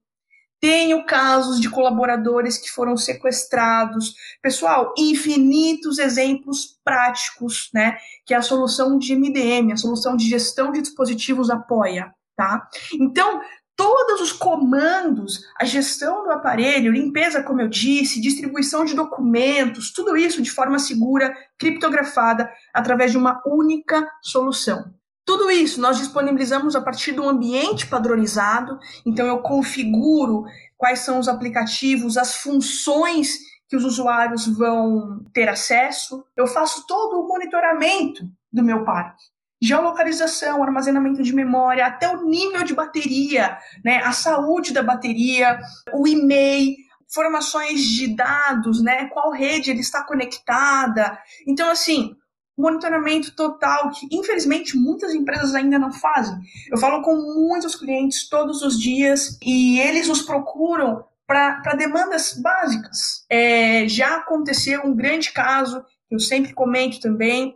[0.60, 4.16] Tenho casos de colaboradores que foram sequestrados.
[4.42, 7.98] Pessoal, infinitos exemplos práticos, né?
[8.26, 12.68] Que a solução de MDM, a solução de gestão de dispositivos apoia, tá?
[13.00, 13.40] Então,
[13.76, 20.18] todos os comandos, a gestão do aparelho, limpeza, como eu disse, distribuição de documentos, tudo
[20.18, 24.92] isso de forma segura, criptografada, através de uma única solução.
[25.28, 30.46] Tudo isso nós disponibilizamos a partir de um ambiente padronizado, então eu configuro
[30.78, 33.38] quais são os aplicativos, as funções
[33.68, 36.24] que os usuários vão ter acesso.
[36.34, 39.22] Eu faço todo o monitoramento do meu parque.
[39.62, 45.60] Geolocalização, armazenamento de memória, até o nível de bateria, né, a saúde da bateria,
[45.94, 46.74] o e-mail,
[47.06, 51.20] informações de dados, né, qual rede ele está conectada.
[51.46, 52.16] Então, assim,
[52.58, 56.36] monitoramento total, que infelizmente muitas empresas ainda não fazem.
[56.72, 63.26] Eu falo com muitos clientes todos os dias e eles nos procuram para demandas básicas.
[63.30, 67.56] É, já aconteceu um grande caso, eu sempre comento também,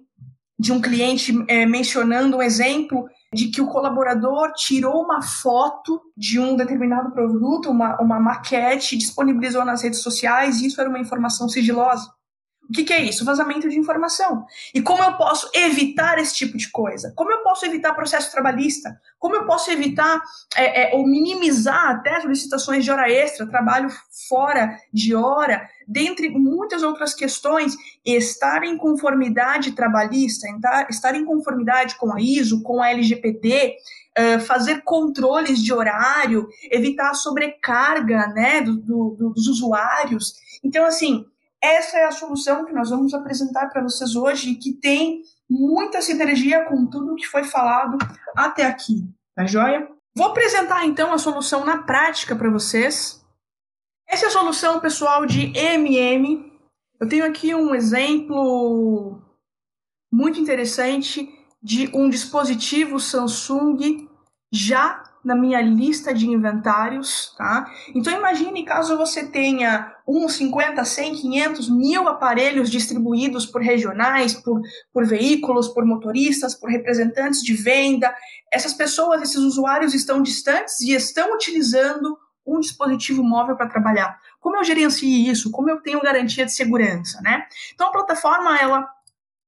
[0.59, 6.37] de um cliente é, mencionando um exemplo de que o colaborador tirou uma foto de
[6.39, 11.49] um determinado produto, uma, uma maquete, disponibilizou nas redes sociais, e isso era uma informação
[11.49, 12.11] sigilosa.
[12.71, 13.25] O que, que, é isso?
[13.25, 14.45] Vazamento de informação.
[14.73, 17.11] E como eu posso evitar esse tipo de coisa?
[17.17, 18.97] Como eu posso evitar processo trabalhista?
[19.19, 20.21] Como eu posso evitar
[20.55, 23.89] é, é, ou minimizar até solicitações de hora extra, trabalho
[24.29, 27.75] fora de hora, dentre muitas outras questões?
[28.05, 30.47] Estar em conformidade trabalhista,
[30.89, 33.75] estar em conformidade com a ISO, com a LGPD,
[34.47, 40.35] fazer controles de horário, evitar a sobrecarga né, do, do, dos usuários.
[40.63, 41.25] Então, assim,
[41.63, 46.01] essa é a solução que nós vamos apresentar para vocês hoje e que tem muita
[46.01, 47.97] sinergia com tudo que foi falado
[48.35, 49.87] até aqui, tá joia?
[50.15, 53.23] Vou apresentar então a solução na prática para vocês.
[54.07, 56.51] Essa é a solução, pessoal, de MM.
[56.99, 59.21] Eu tenho aqui um exemplo
[60.11, 61.29] muito interessante
[61.61, 64.09] de um dispositivo Samsung
[64.51, 67.71] já na minha lista de inventários, tá?
[67.93, 74.61] Então imagine caso você tenha uns 50, 100, 500 mil aparelhos distribuídos por regionais, por,
[74.91, 78.13] por veículos, por motoristas, por representantes de venda.
[78.51, 84.19] Essas pessoas, esses usuários estão distantes e estão utilizando um dispositivo móvel para trabalhar.
[84.39, 85.51] Como eu gerencio isso?
[85.51, 87.45] Como eu tenho garantia de segurança, né?
[87.73, 88.89] Então a plataforma ela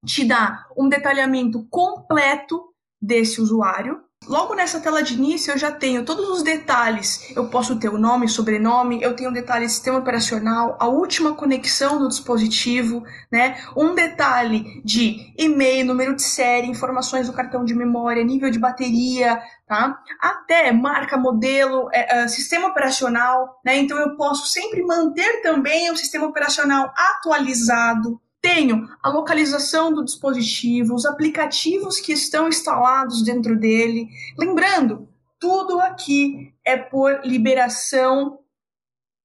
[0.06, 6.04] te dá um detalhamento completo desse usuário, Logo nessa tela de início eu já tenho
[6.04, 7.30] todos os detalhes.
[7.36, 12.08] Eu posso ter o nome, sobrenome, eu tenho detalhe sistema operacional, a última conexão do
[12.08, 13.58] dispositivo, né?
[13.76, 19.40] Um detalhe de e-mail, número de série, informações do cartão de memória, nível de bateria,
[19.66, 19.98] tá?
[20.20, 23.76] Até marca, modelo, é, é, sistema operacional, né?
[23.76, 30.94] Então eu posso sempre manter também o sistema operacional atualizado, tenho a localização do dispositivo,
[30.94, 34.06] os aplicativos que estão instalados dentro dele.
[34.38, 35.08] Lembrando,
[35.40, 38.38] tudo aqui é por liberação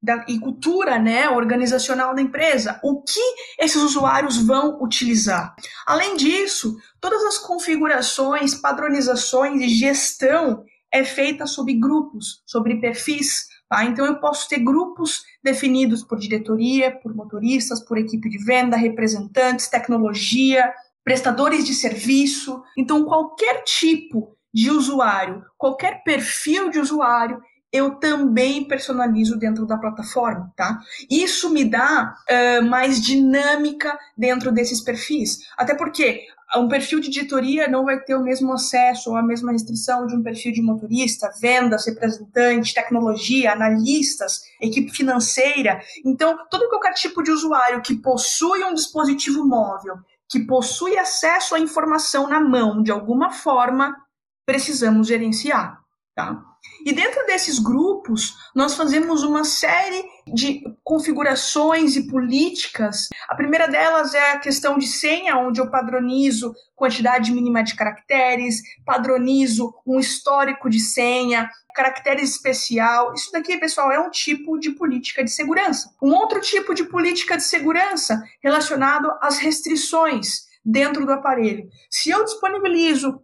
[0.01, 2.79] da, e cultura né, organizacional da empresa.
[2.81, 3.19] O que
[3.59, 5.53] esses usuários vão utilizar?
[5.85, 13.85] Além disso, todas as configurações, padronizações e gestão é feita sobre grupos, sobre perfis, Tá?
[13.85, 19.67] Então, eu posso ter grupos definidos por diretoria, por motoristas, por equipe de venda, representantes,
[19.67, 20.73] tecnologia,
[21.03, 22.61] prestadores de serviço.
[22.77, 30.51] Então, qualquer tipo de usuário, qualquer perfil de usuário, eu também personalizo dentro da plataforma,
[30.55, 30.79] tá?
[31.09, 35.39] Isso me dá uh, mais dinâmica dentro desses perfis.
[35.57, 36.25] Até porque
[36.57, 40.15] um perfil de editoria não vai ter o mesmo acesso ou a mesma restrição de
[40.15, 45.79] um perfil de motorista, vendas, representante, tecnologia, analistas, equipe financeira.
[46.03, 49.97] Então, todo qualquer tipo de usuário que possui um dispositivo móvel,
[50.27, 53.95] que possui acesso à informação na mão de alguma forma,
[54.43, 55.79] precisamos gerenciar,
[56.15, 56.48] tá?
[56.85, 60.03] E dentro desses grupos, nós fazemos uma série
[60.33, 63.07] de configurações e políticas.
[63.27, 68.61] A primeira delas é a questão de senha, onde eu padronizo quantidade mínima de caracteres,
[68.85, 73.13] padronizo um histórico de senha, caracteres especial.
[73.13, 75.93] Isso daqui, pessoal, é um tipo de política de segurança.
[76.01, 81.67] Um outro tipo de política de segurança relacionado às restrições dentro do aparelho.
[81.89, 83.21] Se eu disponibilizo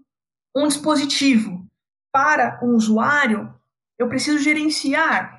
[0.56, 1.64] um dispositivo
[2.16, 3.53] para um usuário,
[3.99, 5.38] eu preciso gerenciar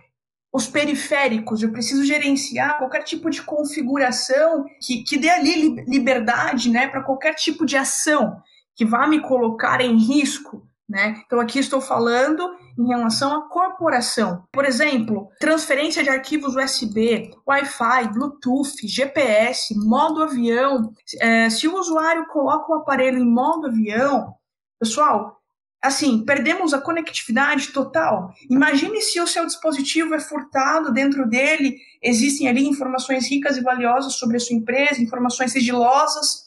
[0.52, 6.86] os periféricos, eu preciso gerenciar qualquer tipo de configuração que, que dê ali liberdade né,
[6.86, 8.42] para qualquer tipo de ação
[8.74, 10.68] que vá me colocar em risco.
[10.86, 11.22] Né?
[11.24, 14.44] Então, aqui estou falando em relação à corporação.
[14.52, 20.92] Por exemplo, transferência de arquivos USB, Wi-Fi, Bluetooth, GPS, modo avião.
[21.22, 24.34] É, se o usuário coloca o aparelho em modo avião,
[24.78, 25.35] pessoal,
[25.82, 28.32] assim, perdemos a conectividade total.
[28.50, 34.14] Imagine se o seu dispositivo é furtado, dentro dele existem ali informações ricas e valiosas
[34.14, 36.46] sobre a sua empresa, informações sigilosas.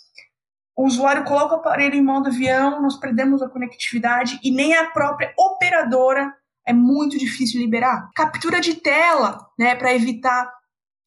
[0.76, 4.92] O usuário coloca o aparelho em modo avião, nós perdemos a conectividade e nem a
[4.92, 6.34] própria operadora
[6.66, 8.10] é muito difícil liberar.
[8.16, 10.50] Captura de tela, né, para evitar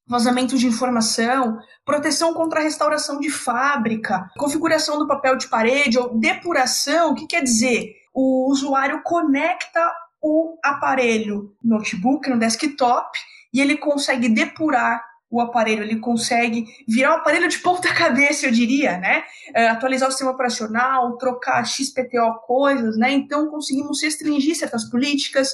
[0.06, 7.12] vazamento de informação, proteção contra restauração de fábrica, configuração do papel de parede ou depuração,
[7.12, 8.01] o que quer dizer?
[8.14, 13.18] O usuário conecta o aparelho notebook no desktop
[13.52, 15.02] e ele consegue depurar
[15.32, 19.24] o aparelho, ele consegue virar o aparelho de ponta cabeça, eu diria, né?
[19.54, 23.12] É, atualizar o sistema operacional, trocar XPTO coisas, né?
[23.12, 25.50] Então conseguimos restringir certas políticas,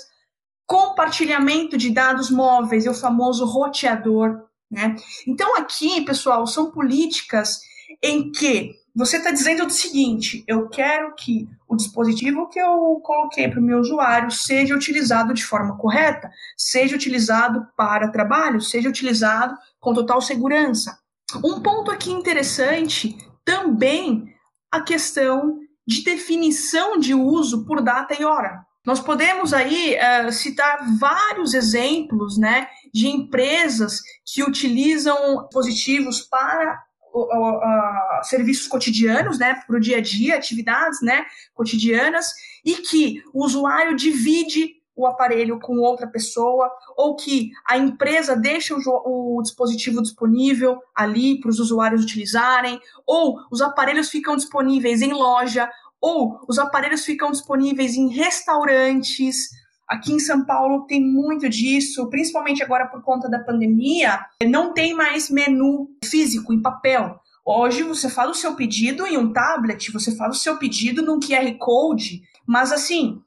[0.66, 4.96] compartilhamento de dados móveis, é o famoso roteador, né?
[5.26, 7.60] Então aqui, pessoal, são políticas
[8.02, 13.48] em que você está dizendo o seguinte: eu quero que o dispositivo que eu coloquei
[13.48, 19.56] para o meu usuário seja utilizado de forma correta, seja utilizado para trabalho, seja utilizado
[19.78, 20.98] com total segurança.
[21.44, 24.34] Um ponto aqui interessante também
[24.72, 28.66] a questão de definição de uso por data e hora.
[28.84, 36.82] Nós podemos aí uh, citar vários exemplos né, de empresas que utilizam dispositivos para
[37.24, 42.32] uh, serviços cotidianos, né, para o dia a dia, atividades, né, cotidianas,
[42.64, 48.74] e que o usuário divide o aparelho com outra pessoa, ou que a empresa deixa
[48.74, 55.12] o, o dispositivo disponível ali para os usuários utilizarem, ou os aparelhos ficam disponíveis em
[55.12, 59.50] loja, ou os aparelhos ficam disponíveis em restaurantes,
[59.88, 64.26] Aqui em São Paulo tem muito disso, principalmente agora por conta da pandemia.
[64.46, 67.18] Não tem mais menu físico em papel.
[67.42, 71.18] Hoje você faz o seu pedido em um tablet, você faz o seu pedido num
[71.18, 73.22] QR Code, mas assim,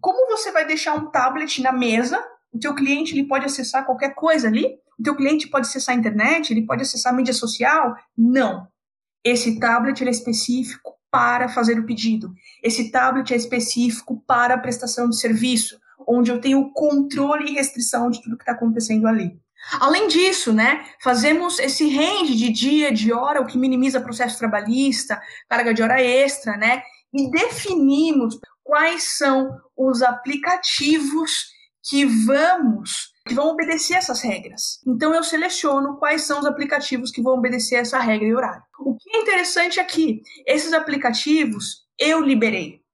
[0.00, 2.24] como você vai deixar um tablet na mesa?
[2.52, 4.78] O teu cliente ele pode acessar qualquer coisa ali?
[4.96, 6.52] O teu cliente pode acessar a internet?
[6.52, 7.96] Ele pode acessar a mídia social?
[8.16, 8.68] Não.
[9.24, 12.32] Esse tablet é específico para fazer o pedido.
[12.62, 18.10] Esse tablet é específico para a prestação de serviço onde eu tenho controle e restrição
[18.10, 19.38] de tudo que está acontecendo ali.
[19.80, 25.20] Além disso, né, fazemos esse range de dia, de hora, o que minimiza processo trabalhista,
[25.48, 26.82] carga de hora extra, né,
[27.12, 34.80] e definimos quais são os aplicativos que vamos que vão obedecer essas regras.
[34.86, 38.62] Então eu seleciono quais são os aplicativos que vão obedecer essa regra e horário.
[38.78, 42.85] O que é interessante aqui, esses aplicativos eu liberei.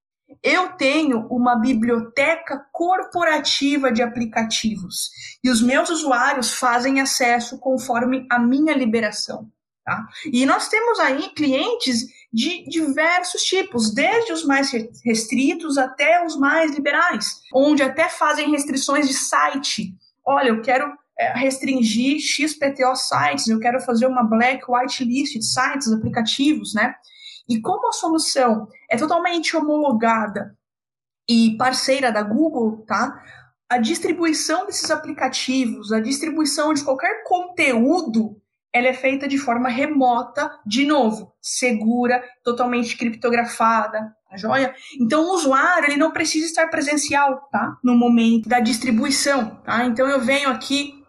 [0.43, 5.11] Eu tenho uma biblioteca corporativa de aplicativos
[5.43, 9.49] e os meus usuários fazem acesso conforme a minha liberação.
[9.85, 10.07] Tá?
[10.27, 14.71] E nós temos aí clientes de diversos tipos, desde os mais
[15.05, 19.95] restritos até os mais liberais, onde até fazem restrições de site.
[20.25, 25.45] Olha, eu quero é, restringir XPTO sites, eu quero fazer uma black white list de
[25.45, 26.95] sites, aplicativos, né?
[27.49, 30.55] E como a solução é totalmente homologada
[31.27, 33.25] e parceira da Google, tá?
[33.71, 38.37] A distribuição desses aplicativos, a distribuição de qualquer conteúdo
[38.71, 44.75] ela é feita de forma remota, de novo, segura, totalmente criptografada, tá joia?
[45.01, 47.79] Então o usuário ele não precisa estar presencial, tá?
[47.83, 49.87] No momento da distribuição, tá?
[49.87, 51.03] Então eu venho aqui,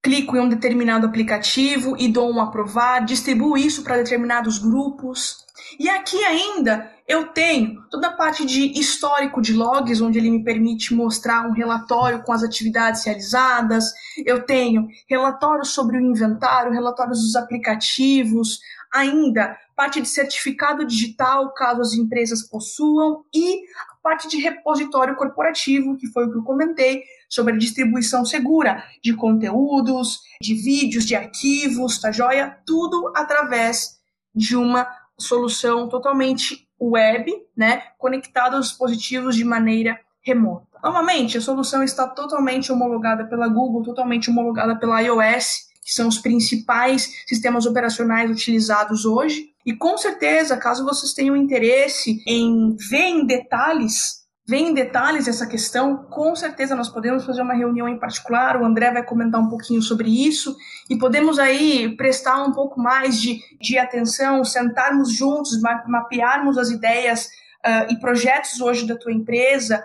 [0.00, 5.44] clico em um determinado aplicativo e dou um aprovar, distribuo isso para determinados grupos.
[5.78, 10.44] E aqui ainda eu tenho toda a parte de histórico de logs, onde ele me
[10.44, 13.92] permite mostrar um relatório com as atividades realizadas.
[14.24, 18.60] Eu tenho relatórios sobre o inventário, relatórios dos aplicativos,
[18.92, 23.62] ainda parte de certificado digital, caso as empresas possuam, e
[24.02, 30.20] parte de repositório corporativo, que foi o que eu comentei, sobre distribuição segura de conteúdos,
[30.42, 32.58] de vídeos, de arquivos, tá joia?
[32.66, 34.00] Tudo através
[34.34, 34.86] de uma
[35.22, 40.66] solução totalmente web, né, conectado aos dispositivos de maneira remota.
[40.82, 46.18] Novamente, a solução está totalmente homologada pela Google, totalmente homologada pela iOS, que são os
[46.18, 49.50] principais sistemas operacionais utilizados hoje.
[49.64, 54.19] E com certeza, caso vocês tenham interesse em ver em detalhes
[54.50, 58.64] ver em detalhes essa questão, com certeza nós podemos fazer uma reunião em particular, o
[58.64, 60.56] André vai comentar um pouquinho sobre isso,
[60.90, 67.26] e podemos aí prestar um pouco mais de, de atenção, sentarmos juntos, mapearmos as ideias
[67.64, 69.84] uh, e projetos hoje da tua empresa,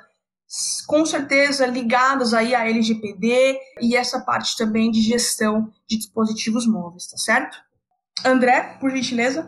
[0.87, 7.05] com certeza ligadas aí à LGPD e essa parte também de gestão de dispositivos móveis,
[7.05, 7.55] tá certo?
[8.25, 9.47] André, por gentileza.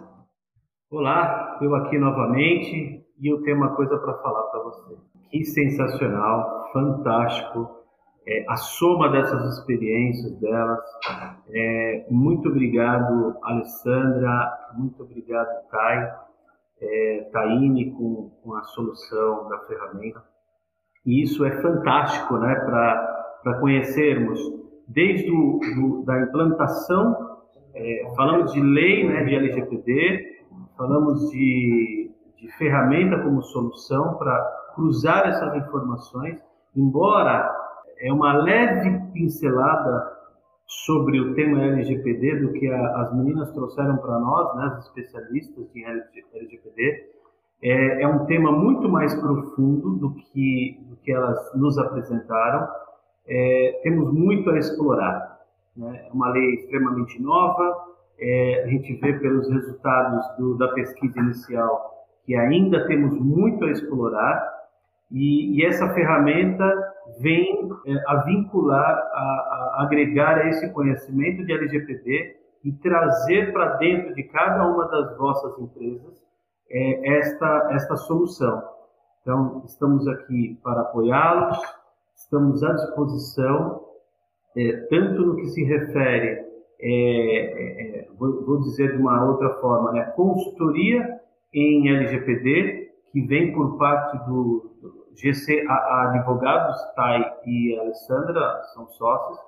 [0.92, 4.96] Olá, eu aqui novamente e eu tenho uma coisa para falar para você.
[5.30, 7.78] Que sensacional, fantástico,
[8.28, 10.84] é, a soma dessas experiências delas.
[11.50, 16.12] É, muito obrigado, Alessandra, muito obrigado, Thay,
[16.82, 17.30] é,
[17.98, 20.22] com, com a solução da ferramenta.
[21.06, 24.40] E isso é fantástico né, para conhecermos,
[24.88, 27.38] desde do, da implantação,
[27.74, 30.46] é, falamos de lei né, de LGPD,
[30.78, 31.97] falamos de
[32.40, 34.38] de ferramenta como solução para
[34.76, 36.40] cruzar essas informações,
[36.76, 37.52] embora
[38.00, 40.18] é uma leve pincelada
[40.66, 45.66] sobre o tema LGPD do que a, as meninas trouxeram para nós, né, as especialistas
[45.76, 47.10] em LGPD,
[47.62, 52.68] é, é, um tema muito mais profundo do que, do que elas nos apresentaram.
[53.28, 55.40] É, temos muito a explorar.
[55.76, 56.06] Né?
[56.08, 57.88] É uma lei extremamente nova,
[58.20, 61.97] é, a gente vê pelos resultados do, da pesquisa inicial
[62.28, 64.58] que ainda temos muito a explorar
[65.10, 66.66] e, e essa ferramenta
[67.22, 73.78] vem é, a vincular, a, a, agregar a esse conhecimento de LGPD e trazer para
[73.78, 76.22] dentro de cada uma das vossas empresas
[76.70, 78.62] é, esta, esta solução.
[79.22, 81.58] Então, estamos aqui para apoiá-los,
[82.14, 83.86] estamos à disposição,
[84.58, 86.46] é, tanto no que se refere,
[86.80, 91.22] é, é, é vou, vou, dizer de uma outra forma, né, consultoria
[91.54, 94.78] em LGPD, que vem por parte do,
[95.18, 99.40] GC a, Advogados, Tai e Alessandra, são sócios,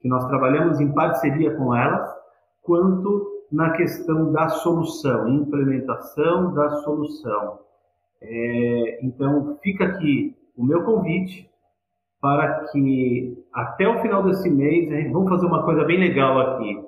[0.00, 2.14] que nós trabalhamos em parceria com elas,
[2.62, 7.60] quanto na questão da solução, implementação da solução.
[8.20, 11.50] É, então, fica aqui o meu convite
[12.20, 16.83] para que até o final desse mês, vamos fazer uma coisa bem legal aqui.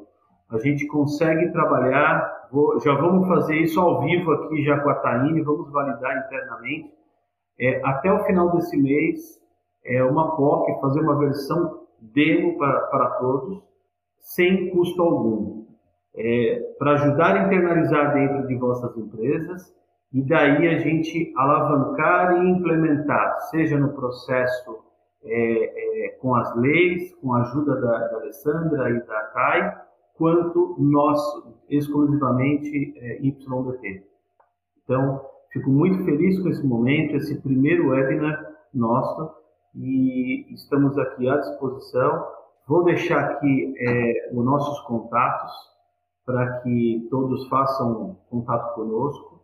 [0.50, 4.94] A gente consegue trabalhar Vou, já vamos fazer isso ao vivo aqui já com a
[4.94, 6.92] Taine, vamos validar internamente.
[7.58, 9.40] É, até o final desse mês,
[9.84, 13.62] é uma POC, fazer uma versão demo para, para todos,
[14.20, 15.66] sem custo algum.
[16.14, 19.74] É, para ajudar a internalizar dentro de vossas empresas
[20.12, 24.78] e daí a gente alavancar e implementar, seja no processo
[25.22, 29.85] é, é, com as leis, com a ajuda da, da Alessandra e da Thay,
[30.16, 31.20] quanto nós
[31.68, 34.04] exclusivamente é, YBT.
[34.84, 35.20] Então,
[35.56, 39.30] Fico muito feliz com esse momento, esse primeiro webinar nosso,
[39.74, 42.26] e estamos aqui à disposição.
[42.68, 45.50] Vou deixar aqui é, os nossos contatos
[46.26, 49.40] para que todos façam contato conosco.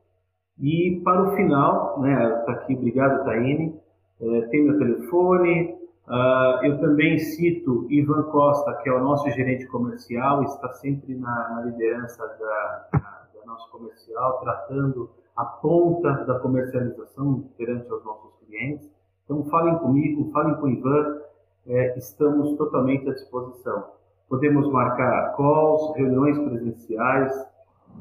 [0.60, 3.74] E para o final, né, está aqui, obrigado, Taine,
[4.20, 5.74] é, tem meu telefone.
[6.08, 11.50] Uh, eu também cito Ivan Costa, que é o nosso gerente comercial, está sempre na,
[11.50, 18.32] na liderança da, da, da nosso comercial, tratando a ponta da comercialização perante os nossos
[18.40, 18.90] clientes.
[19.24, 21.20] Então, falem comigo, falem com o Ivan,
[21.66, 23.92] é, estamos totalmente à disposição.
[24.28, 27.46] Podemos marcar calls, reuniões presenciais,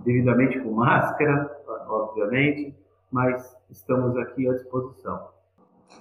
[0.04, 1.50] devidamente com máscara,
[1.88, 2.76] obviamente,
[3.12, 5.30] mas estamos aqui à disposição.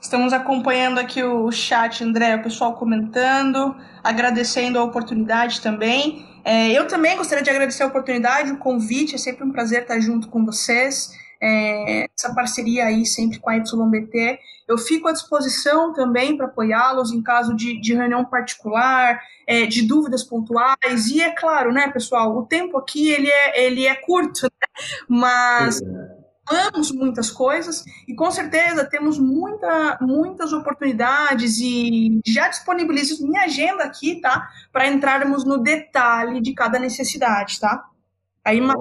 [0.00, 6.26] Estamos acompanhando aqui o chat, André, o pessoal comentando, agradecendo a oportunidade também.
[6.44, 10.00] É, eu também gostaria de agradecer a oportunidade, o convite, é sempre um prazer estar
[10.00, 11.12] junto com vocês.
[11.42, 14.38] É, essa parceria aí sempre com a YBT.
[14.68, 19.82] Eu fico à disposição também para apoiá-los em caso de, de reunião particular, é, de
[19.82, 21.08] dúvidas pontuais.
[21.08, 24.84] E é claro, né, pessoal, o tempo aqui ele é, ele é curto, né?
[25.08, 25.80] mas
[26.50, 33.84] falamos muitas coisas e com certeza temos muita, muitas oportunidades e já disponibilizo minha agenda
[33.84, 34.50] aqui, tá?
[34.72, 37.88] Para entrarmos no detalhe de cada necessidade, tá?
[38.44, 38.74] Aí uma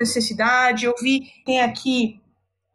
[0.00, 2.20] necessidade, eu vi tem aqui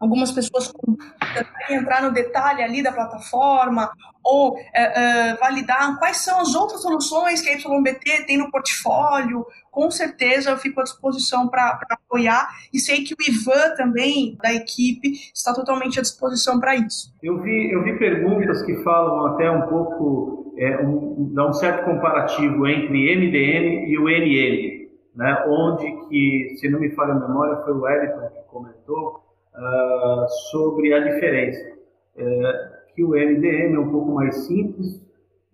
[0.02, 3.91] algumas pessoas querem entrar no detalhe ali da plataforma
[4.24, 9.45] ou é, é, validar quais são as outras soluções que a YBT tem no portfólio,
[9.70, 14.54] com certeza eu fico à disposição para apoiar e sei que o Ivan também, da
[14.54, 17.14] equipe, está totalmente à disposição para isso.
[17.22, 21.86] Eu vi, eu vi perguntas que falam até um pouco, é, um, dá um certo
[21.86, 24.82] comparativo entre MDM e o NM,
[25.16, 30.28] né, onde que, se não me falha a memória, foi o Wellington que comentou uh,
[30.52, 31.78] sobre a diferença,
[32.16, 35.02] é, que o MDM é um pouco mais simples,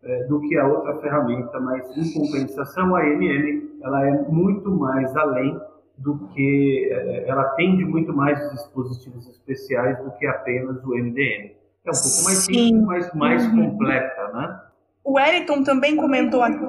[0.04, 5.16] é, do que a outra ferramenta, mas em compensação a MM ela é muito mais
[5.16, 5.60] além
[5.98, 11.56] do que é, ela atende muito mais os dispositivos especiais do que apenas o MDM.
[11.86, 13.72] É um pouco mais simples, mas mais uhum.
[13.72, 14.62] completa, né?
[15.04, 16.60] O Wellington também comentou aqui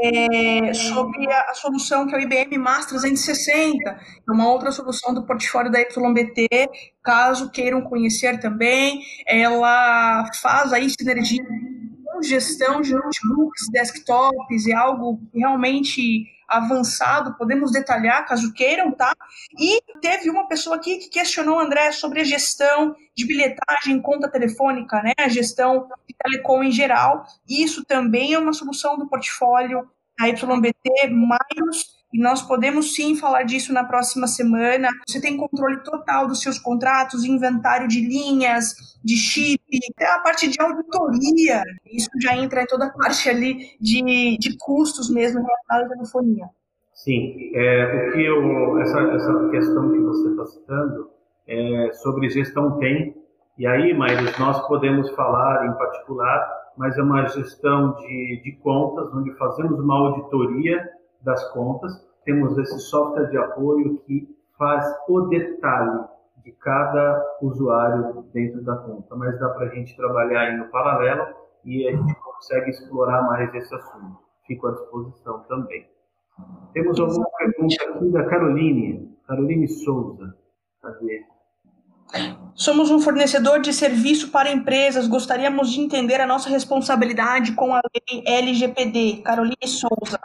[0.00, 5.14] é, sobre a, a, solução que é o IBM MAS 360, é uma outra solução
[5.14, 6.48] do portfólio da YBT,
[7.02, 11.44] caso queiram conhecer também, ela faz aí sinergia
[12.22, 19.14] gestão de notebooks, desktops, é algo realmente avançado, podemos detalhar caso queiram, tá?
[19.58, 25.02] E teve uma pessoa aqui que questionou, André, sobre a gestão de bilhetagem, conta telefônica,
[25.02, 25.12] né?
[25.18, 27.24] A gestão de telecom em geral.
[27.48, 29.88] Isso também é uma solução do portfólio
[30.18, 34.88] da YBT, mais e nós podemos sim falar disso na próxima semana.
[35.06, 39.60] Você tem controle total dos seus contratos, inventário de linhas, de chip,
[39.94, 41.62] até a parte de auditoria.
[41.84, 46.46] Isso já entra em toda a parte ali de, de custos mesmo relacionados à telefonia.
[46.94, 51.10] Sim, é, o que eu, essa, essa questão que você está citando
[51.46, 53.14] é sobre gestão tem,
[53.56, 59.12] e aí, Maíros, nós podemos falar em particular, mas é uma gestão de, de contas,
[59.12, 60.88] onde fazemos uma auditoria
[61.22, 61.92] das contas,
[62.24, 66.04] temos esse software de apoio que faz o detalhe
[66.44, 71.26] de cada usuário dentro da conta, mas dá para a gente trabalhar aí no paralelo
[71.64, 74.18] e a gente consegue explorar mais esse assunto.
[74.46, 75.86] Fico à disposição também.
[76.72, 80.34] Temos alguma pergunta aqui da Caroline, Caroline Souza.
[80.80, 81.24] Cadê?
[82.54, 85.06] Somos um fornecedor de serviço para empresas.
[85.06, 89.22] Gostaríamos de entender a nossa responsabilidade com a lei LGPD.
[89.22, 90.18] Caroline Souza.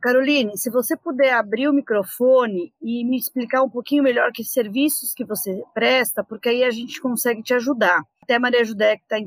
[0.00, 5.14] Caroline, se você puder abrir o microfone e me explicar um pouquinho melhor que serviços
[5.14, 9.02] que você presta, porque aí a gente consegue te ajudar até a Maria Judé, que
[9.02, 9.18] está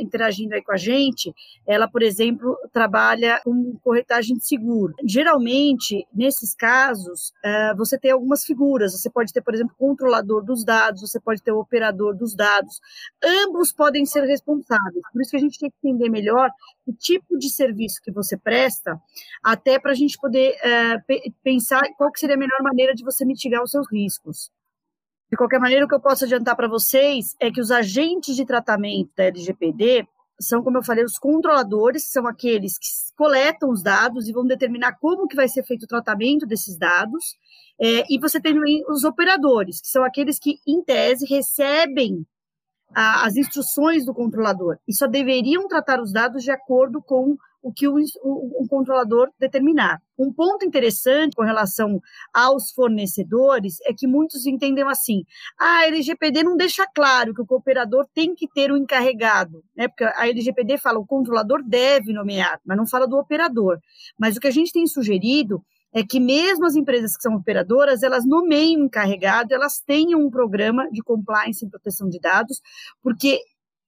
[0.00, 1.32] interagindo aí com a gente,
[1.64, 4.92] ela, por exemplo, trabalha com corretagem de seguro.
[5.04, 8.92] Geralmente, nesses casos, uh, você tem algumas figuras.
[8.92, 12.80] Você pode ter, por exemplo, controlador dos dados, você pode ter o operador dos dados.
[13.22, 15.04] Ambos podem ser responsáveis.
[15.12, 16.50] Por isso que a gente tem que entender melhor
[16.84, 19.00] o tipo de serviço que você presta,
[19.44, 23.62] até para a gente poder uh, pensar qual seria a melhor maneira de você mitigar
[23.62, 24.50] os seus riscos.
[25.30, 28.44] De qualquer maneira, o que eu posso adiantar para vocês é que os agentes de
[28.44, 30.06] tratamento da LGPD
[30.40, 34.46] são, como eu falei, os controladores, que são aqueles que coletam os dados e vão
[34.46, 37.36] determinar como que vai ser feito o tratamento desses dados.
[37.80, 38.54] É, e você tem
[38.88, 42.26] os operadores, que são aqueles que, em tese, recebem
[42.94, 47.72] a, as instruções do controlador e só deveriam tratar os dados de acordo com o
[47.72, 49.98] que o, o, o, controlador determinar.
[50.18, 51.98] Um ponto interessante com relação
[52.32, 55.24] aos fornecedores é que muitos entendem assim:
[55.58, 59.88] a LGPD não deixa claro que o cooperador tem que ter um encarregado, né?
[59.88, 63.78] Porque a LGPD fala o controlador deve nomear, mas não fala do operador.
[64.18, 68.02] Mas o que a gente tem sugerido é que mesmo as empresas que são operadoras,
[68.02, 72.60] elas nomeiem um encarregado, elas tenham um programa de compliance e proteção de dados,
[73.00, 73.40] porque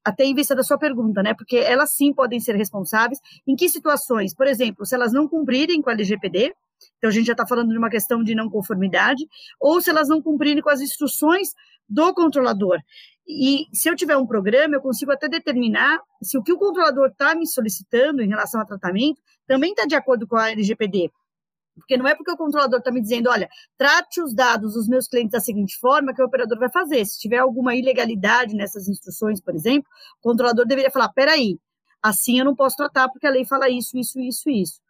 [0.06, 1.34] até em vista da sua pergunta, né?
[1.34, 3.18] Porque elas sim podem ser responsáveis.
[3.44, 4.32] Em que situações?
[4.32, 6.54] Por exemplo, se elas não cumprirem com a LGPD,
[6.96, 9.26] então a gente já está falando de uma questão de não conformidade,
[9.60, 11.48] ou se elas não cumprirem com as instruções
[11.88, 12.78] do controlador.
[13.26, 17.08] E se eu tiver um programa, eu consigo até determinar se o que o controlador
[17.08, 21.10] está me solicitando em relação a tratamento também está de acordo com a LGPD.
[21.76, 25.06] Porque não é porque o controlador está me dizendo, olha, trate os dados dos meus
[25.06, 27.04] clientes da seguinte forma que o operador vai fazer.
[27.04, 31.58] Se tiver alguma ilegalidade nessas instruções, por exemplo, o controlador deveria falar, peraí,
[32.02, 34.80] assim eu não posso tratar porque a lei fala isso, isso, isso, isso.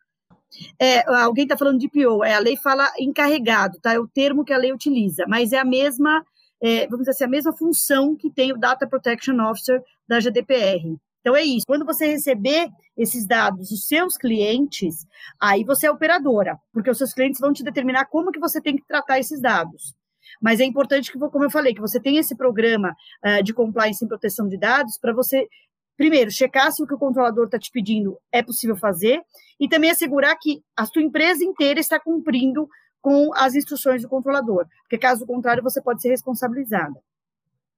[0.81, 3.93] É, alguém está falando de PO, é, a lei fala encarregado, tá?
[3.93, 6.25] É o termo que a lei utiliza, mas é a mesma,
[6.63, 10.97] é, vamos dizer assim, a mesma função que tem o Data Protection Officer da GDPR.
[11.27, 11.67] Então é isso.
[11.67, 15.05] Quando você receber esses dados dos seus clientes,
[15.41, 18.77] aí você é operadora, porque os seus clientes vão te determinar como que você tem
[18.77, 19.93] que tratar esses dados.
[20.41, 24.05] Mas é importante que, como eu falei, que você tenha esse programa uh, de compliance
[24.05, 25.49] em proteção de dados para você,
[25.97, 29.21] primeiro, checar se o que o controlador está te pedindo é possível fazer
[29.59, 32.69] e também assegurar que a sua empresa inteira está cumprindo
[33.01, 37.03] com as instruções do controlador, porque caso contrário você pode ser responsabilizada.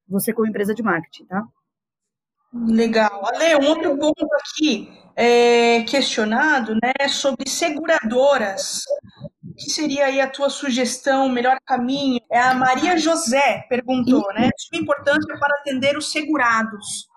[0.06, 1.48] Você como empresa de marketing, tá?
[2.52, 3.22] Legal.
[3.26, 8.82] Ale, um outro ponto aqui é, questionado, né, sobre seguradoras.
[9.44, 12.20] O que seria aí a tua sugestão, o melhor caminho?
[12.30, 14.48] É a Maria José perguntou, né?
[14.56, 17.08] Sua importância para atender os segurados.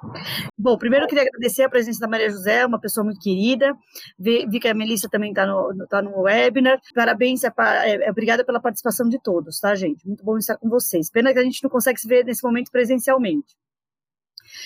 [0.57, 3.75] Bom, primeiro eu queria agradecer a presença da Maria José, uma pessoa muito querida.
[4.17, 6.79] Vi, vi que a Melissa também está no, tá no webinar.
[6.95, 10.05] Parabéns, é, é, obrigada pela participação de todos, tá, gente?
[10.07, 11.11] Muito bom estar com vocês.
[11.11, 13.60] Pena que a gente não consegue se ver nesse momento presencialmente.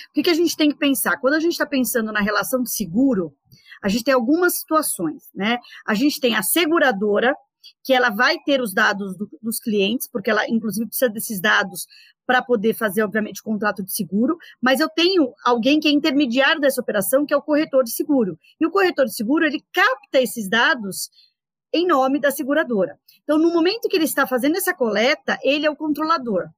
[0.10, 1.18] O que, que a gente tem que pensar?
[1.18, 3.34] Quando a gente está pensando na relação de seguro,
[3.82, 5.60] a gente tem algumas situações, né?
[5.86, 7.36] A gente tem a seguradora,
[7.84, 11.88] que ela vai ter os dados do, dos clientes, porque ela, inclusive, precisa desses dados
[12.26, 16.60] para poder fazer, obviamente, o contrato de seguro, mas eu tenho alguém que é intermediário
[16.60, 18.38] dessa operação, que é o corretor de seguro.
[18.60, 21.10] E o corretor de seguro, ele capta esses dados
[21.72, 23.00] em nome da seguradora.
[23.24, 26.50] Então, no momento que ele está fazendo essa coleta, ele é o controlador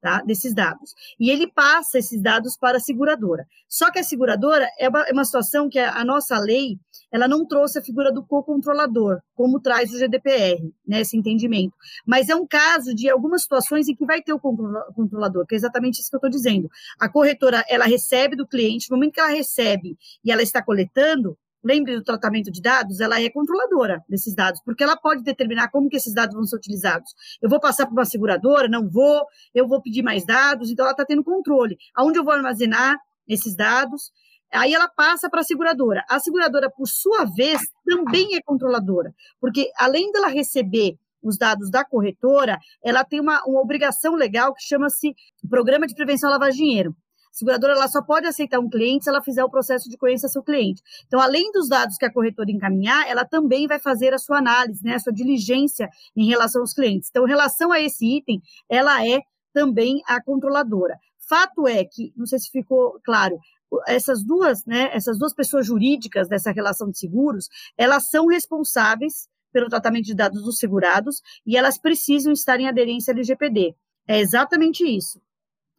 [0.00, 0.94] tá, desses dados.
[1.18, 3.46] E ele passa esses dados para a seguradora.
[3.68, 6.78] Só que a seguradora é uma, é uma situação que a, a, nossa lei
[7.10, 11.74] ela não trouxe a figura do co-controlador, como traz o GDPR, né, esse entendimento.
[12.04, 15.58] Mas é um caso de algumas situações em que vai ter o controlador, que é
[15.58, 16.68] exatamente isso que eu estou dizendo.
[16.98, 21.38] A corretora, ela recebe do cliente, no momento que ela recebe e ela está coletando,
[21.66, 25.88] lembre do tratamento de dados, ela é controladora desses dados, porque ela pode determinar como
[25.88, 27.12] que esses dados vão ser utilizados.
[27.42, 30.92] Eu vou passar para uma seguradora, não vou, eu vou pedir mais dados, então ela
[30.92, 31.76] está tendo controle.
[31.94, 32.96] Aonde eu vou armazenar
[33.26, 34.12] esses dados?
[34.52, 36.04] Aí ela passa para a seguradora.
[36.08, 41.84] A seguradora, por sua vez, também é controladora, porque além dela receber os dados da
[41.84, 45.12] corretora, ela tem uma, uma obrigação legal que chama-se
[45.50, 46.96] Programa de Prevenção à Lavagem de Dinheiro
[47.38, 50.42] seguradora ela só pode aceitar um cliente se ela fizer o processo de conhecer seu
[50.42, 50.82] cliente.
[51.06, 54.82] Então, além dos dados que a corretora encaminhar, ela também vai fazer a sua análise,
[54.82, 57.10] né, a sua diligência em relação aos clientes.
[57.10, 59.20] Então, em relação a esse item, ela é
[59.52, 60.98] também a controladora.
[61.28, 63.38] Fato é que, não sei se ficou claro,
[63.86, 69.68] essas duas, né, essas duas pessoas jurídicas dessa relação de seguros, elas são responsáveis pelo
[69.68, 73.74] tratamento de dados dos segurados e elas precisam estar em aderência ao LGPD.
[74.06, 75.20] É exatamente isso.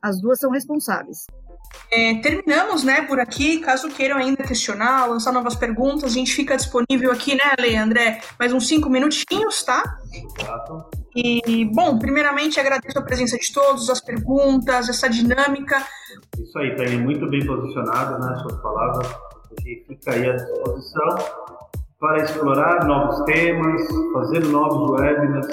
[0.01, 1.25] As duas são responsáveis.
[1.91, 3.59] É, terminamos, né, por aqui.
[3.59, 8.19] Caso queiram ainda questionar, lançar novas perguntas, a gente fica disponível aqui, né, Leandré?
[8.37, 9.83] Mais uns cinco minutinhos, tá?
[10.11, 10.89] Exato.
[11.15, 15.81] E, bom, primeiramente agradeço a presença de todos, as perguntas, essa dinâmica.
[16.37, 19.07] Isso aí, Tânia, muito bem posicionada, né, suas palavras.
[19.07, 21.15] A gente fica aí à disposição
[21.99, 23.81] para explorar novos temas,
[24.13, 25.47] fazer novos webinars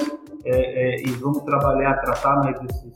[0.44, 2.92] é, é, e vamos trabalhar, tratar mais desses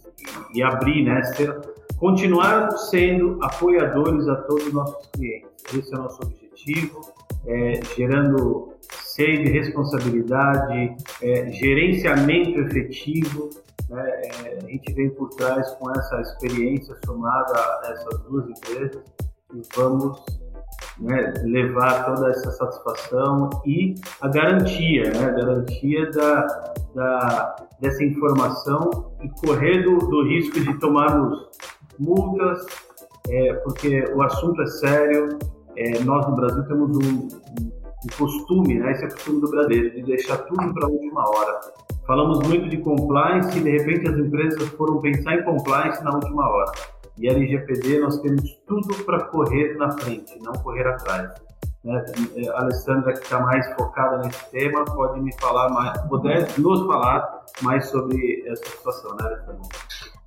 [0.55, 1.59] e abrir, né, ser,
[1.99, 5.49] continuar sendo apoiadores a todos os nossos clientes.
[5.75, 7.01] Esse é o nosso objetivo,
[7.47, 13.51] é, gerando sede, responsabilidade, é, gerenciamento efetivo.
[13.91, 14.03] Né?
[14.07, 19.03] É, a gente vem por trás com essa experiência somada a essas duas empresas
[19.55, 20.23] e vamos
[21.01, 29.13] né, levar toda essa satisfação e a garantia, né, a garantia da, da, dessa informação
[29.23, 31.49] e correr do, do risco de tomarmos
[31.99, 32.67] multas,
[33.29, 35.39] é, porque o assunto é sério.
[35.77, 37.29] É, nós no Brasil temos um,
[38.05, 38.93] o costume, né?
[38.93, 41.61] esse é o costume do brasileiro, de deixar tudo para a última hora.
[42.07, 46.49] Falamos muito de compliance e de repente as empresas foram pensar em compliance na última
[46.49, 46.73] hora.
[47.19, 51.31] E a LGPD nós temos tudo para correr na frente, não correr atrás.
[51.85, 52.05] Né?
[52.55, 57.45] A Alessandra, que está mais focada nesse tema, pode me falar mais, poder nos falar
[57.63, 59.63] mais sobre essa situação, né, Alessandra?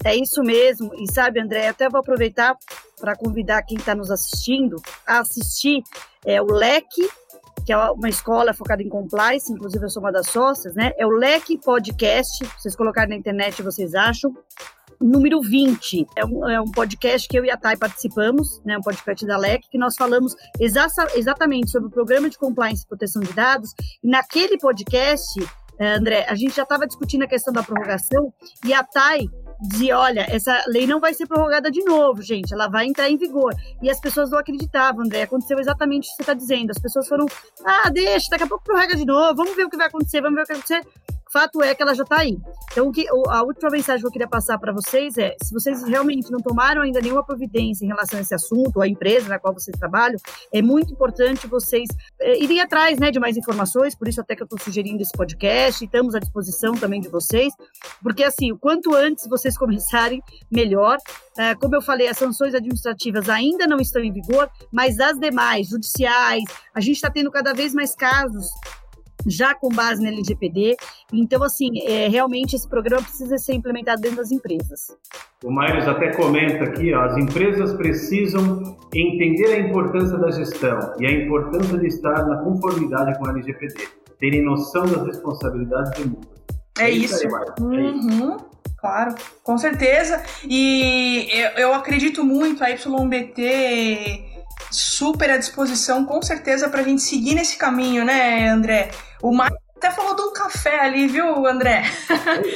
[0.04, 0.94] É isso mesmo.
[0.96, 2.58] E sabe, André, até vou aproveitar
[3.00, 5.84] para convidar quem está nos assistindo a assistir
[6.26, 6.88] é, o LEC,
[7.66, 10.92] que é uma escola focada em compliance, inclusive eu sou uma das sócias, né?
[10.98, 12.44] É o LEC Podcast.
[12.58, 14.36] Vocês colocarem na internet, vocês acham
[15.02, 16.06] número 20.
[16.16, 19.38] É um, é um podcast que eu e a Thay participamos, né, um podcast da
[19.38, 23.74] LEC, que nós falamos exa exatamente sobre o programa de compliance e proteção de dados.
[24.04, 25.40] E naquele podcast,
[25.80, 28.32] eh, André, a gente já estava discutindo a questão da prorrogação
[28.66, 29.28] e a Thay
[29.62, 33.18] dizia, olha, essa lei não vai ser prorrogada de novo, gente, ela vai entrar em
[33.18, 33.54] vigor.
[33.82, 36.72] E as pessoas não acreditavam, André, aconteceu exatamente o que você está dizendo.
[36.72, 37.26] As pessoas foram,
[37.64, 40.36] ah, deixa, daqui a pouco prorroga de novo, vamos ver o que vai acontecer, vamos
[40.36, 41.11] ver o que vai acontecer.
[41.32, 42.38] Fato é que ela já está aí.
[42.72, 46.30] Então, que, a última mensagem que eu queria passar para vocês é: se vocês realmente
[46.30, 49.54] não tomaram ainda nenhuma providência em relação a esse assunto, ou a empresa na qual
[49.54, 50.18] vocês trabalham,
[50.54, 51.88] é muito importante vocês
[52.20, 55.14] é, irem atrás né, de mais informações, por isso até que eu estou sugerindo esse
[55.14, 57.54] podcast, e estamos à disposição também de vocês,
[58.04, 60.22] porque assim, o quanto antes vocês começarem,
[60.52, 60.98] melhor.
[61.38, 65.70] É, como eu falei, as sanções administrativas ainda não estão em vigor, mas as demais,
[65.70, 66.44] judiciais,
[66.76, 68.50] a gente está tendo cada vez mais casos
[69.28, 70.76] já com base na LGPD.
[71.14, 74.96] Então, assim, é, realmente esse programa precisa ser implementado dentro das empresas.
[75.44, 81.06] O Mairos até comenta aqui, ó, as empresas precisam entender a importância da gestão e
[81.06, 83.88] a importância de estar na conformidade com a LGPD,
[84.20, 86.42] terem noção das responsabilidades e multas.
[86.80, 87.28] É, é isso.
[87.28, 88.38] Aí, é uhum.
[88.78, 89.14] Claro,
[89.44, 90.24] com certeza.
[90.44, 94.32] E eu, eu acredito muito a YBT
[94.72, 98.90] super à disposição, com certeza, para a gente seguir nesse caminho, né, André?
[99.22, 101.84] O Marco até falou de um café ali, viu, André?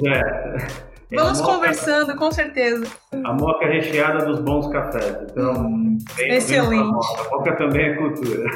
[0.05, 0.85] É.
[1.15, 2.85] Vamos moca, conversando, com certeza.
[3.23, 5.17] A moca recheada dos bons cafés.
[5.29, 6.91] Então, hum, bem, excelente.
[6.91, 7.21] Moca.
[7.21, 8.49] A moca também é cultura.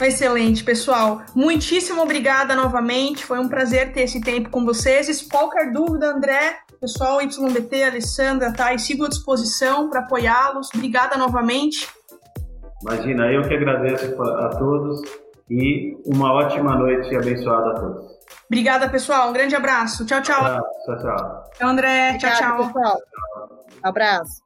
[0.00, 1.22] Excelente, pessoal.
[1.34, 3.24] Muitíssimo obrigada novamente.
[3.24, 5.22] Foi um prazer ter esse tempo com vocês.
[5.22, 8.74] Qualquer dúvida, André, pessoal, YBT, Alessandra, tá?
[8.74, 10.68] E sigo à disposição para apoiá-los.
[10.74, 11.88] Obrigada novamente.
[12.82, 18.14] Imagina, eu que agradeço a todos e uma ótima noite abençoada a todos.
[18.46, 19.30] Obrigada, pessoal.
[19.30, 20.06] Um grande abraço.
[20.06, 20.42] Tchau, tchau.
[20.84, 21.50] Tchau, tchau.
[21.60, 22.66] André, tchau, tchau.
[22.66, 22.98] Pessoal.
[23.82, 24.42] Abraço.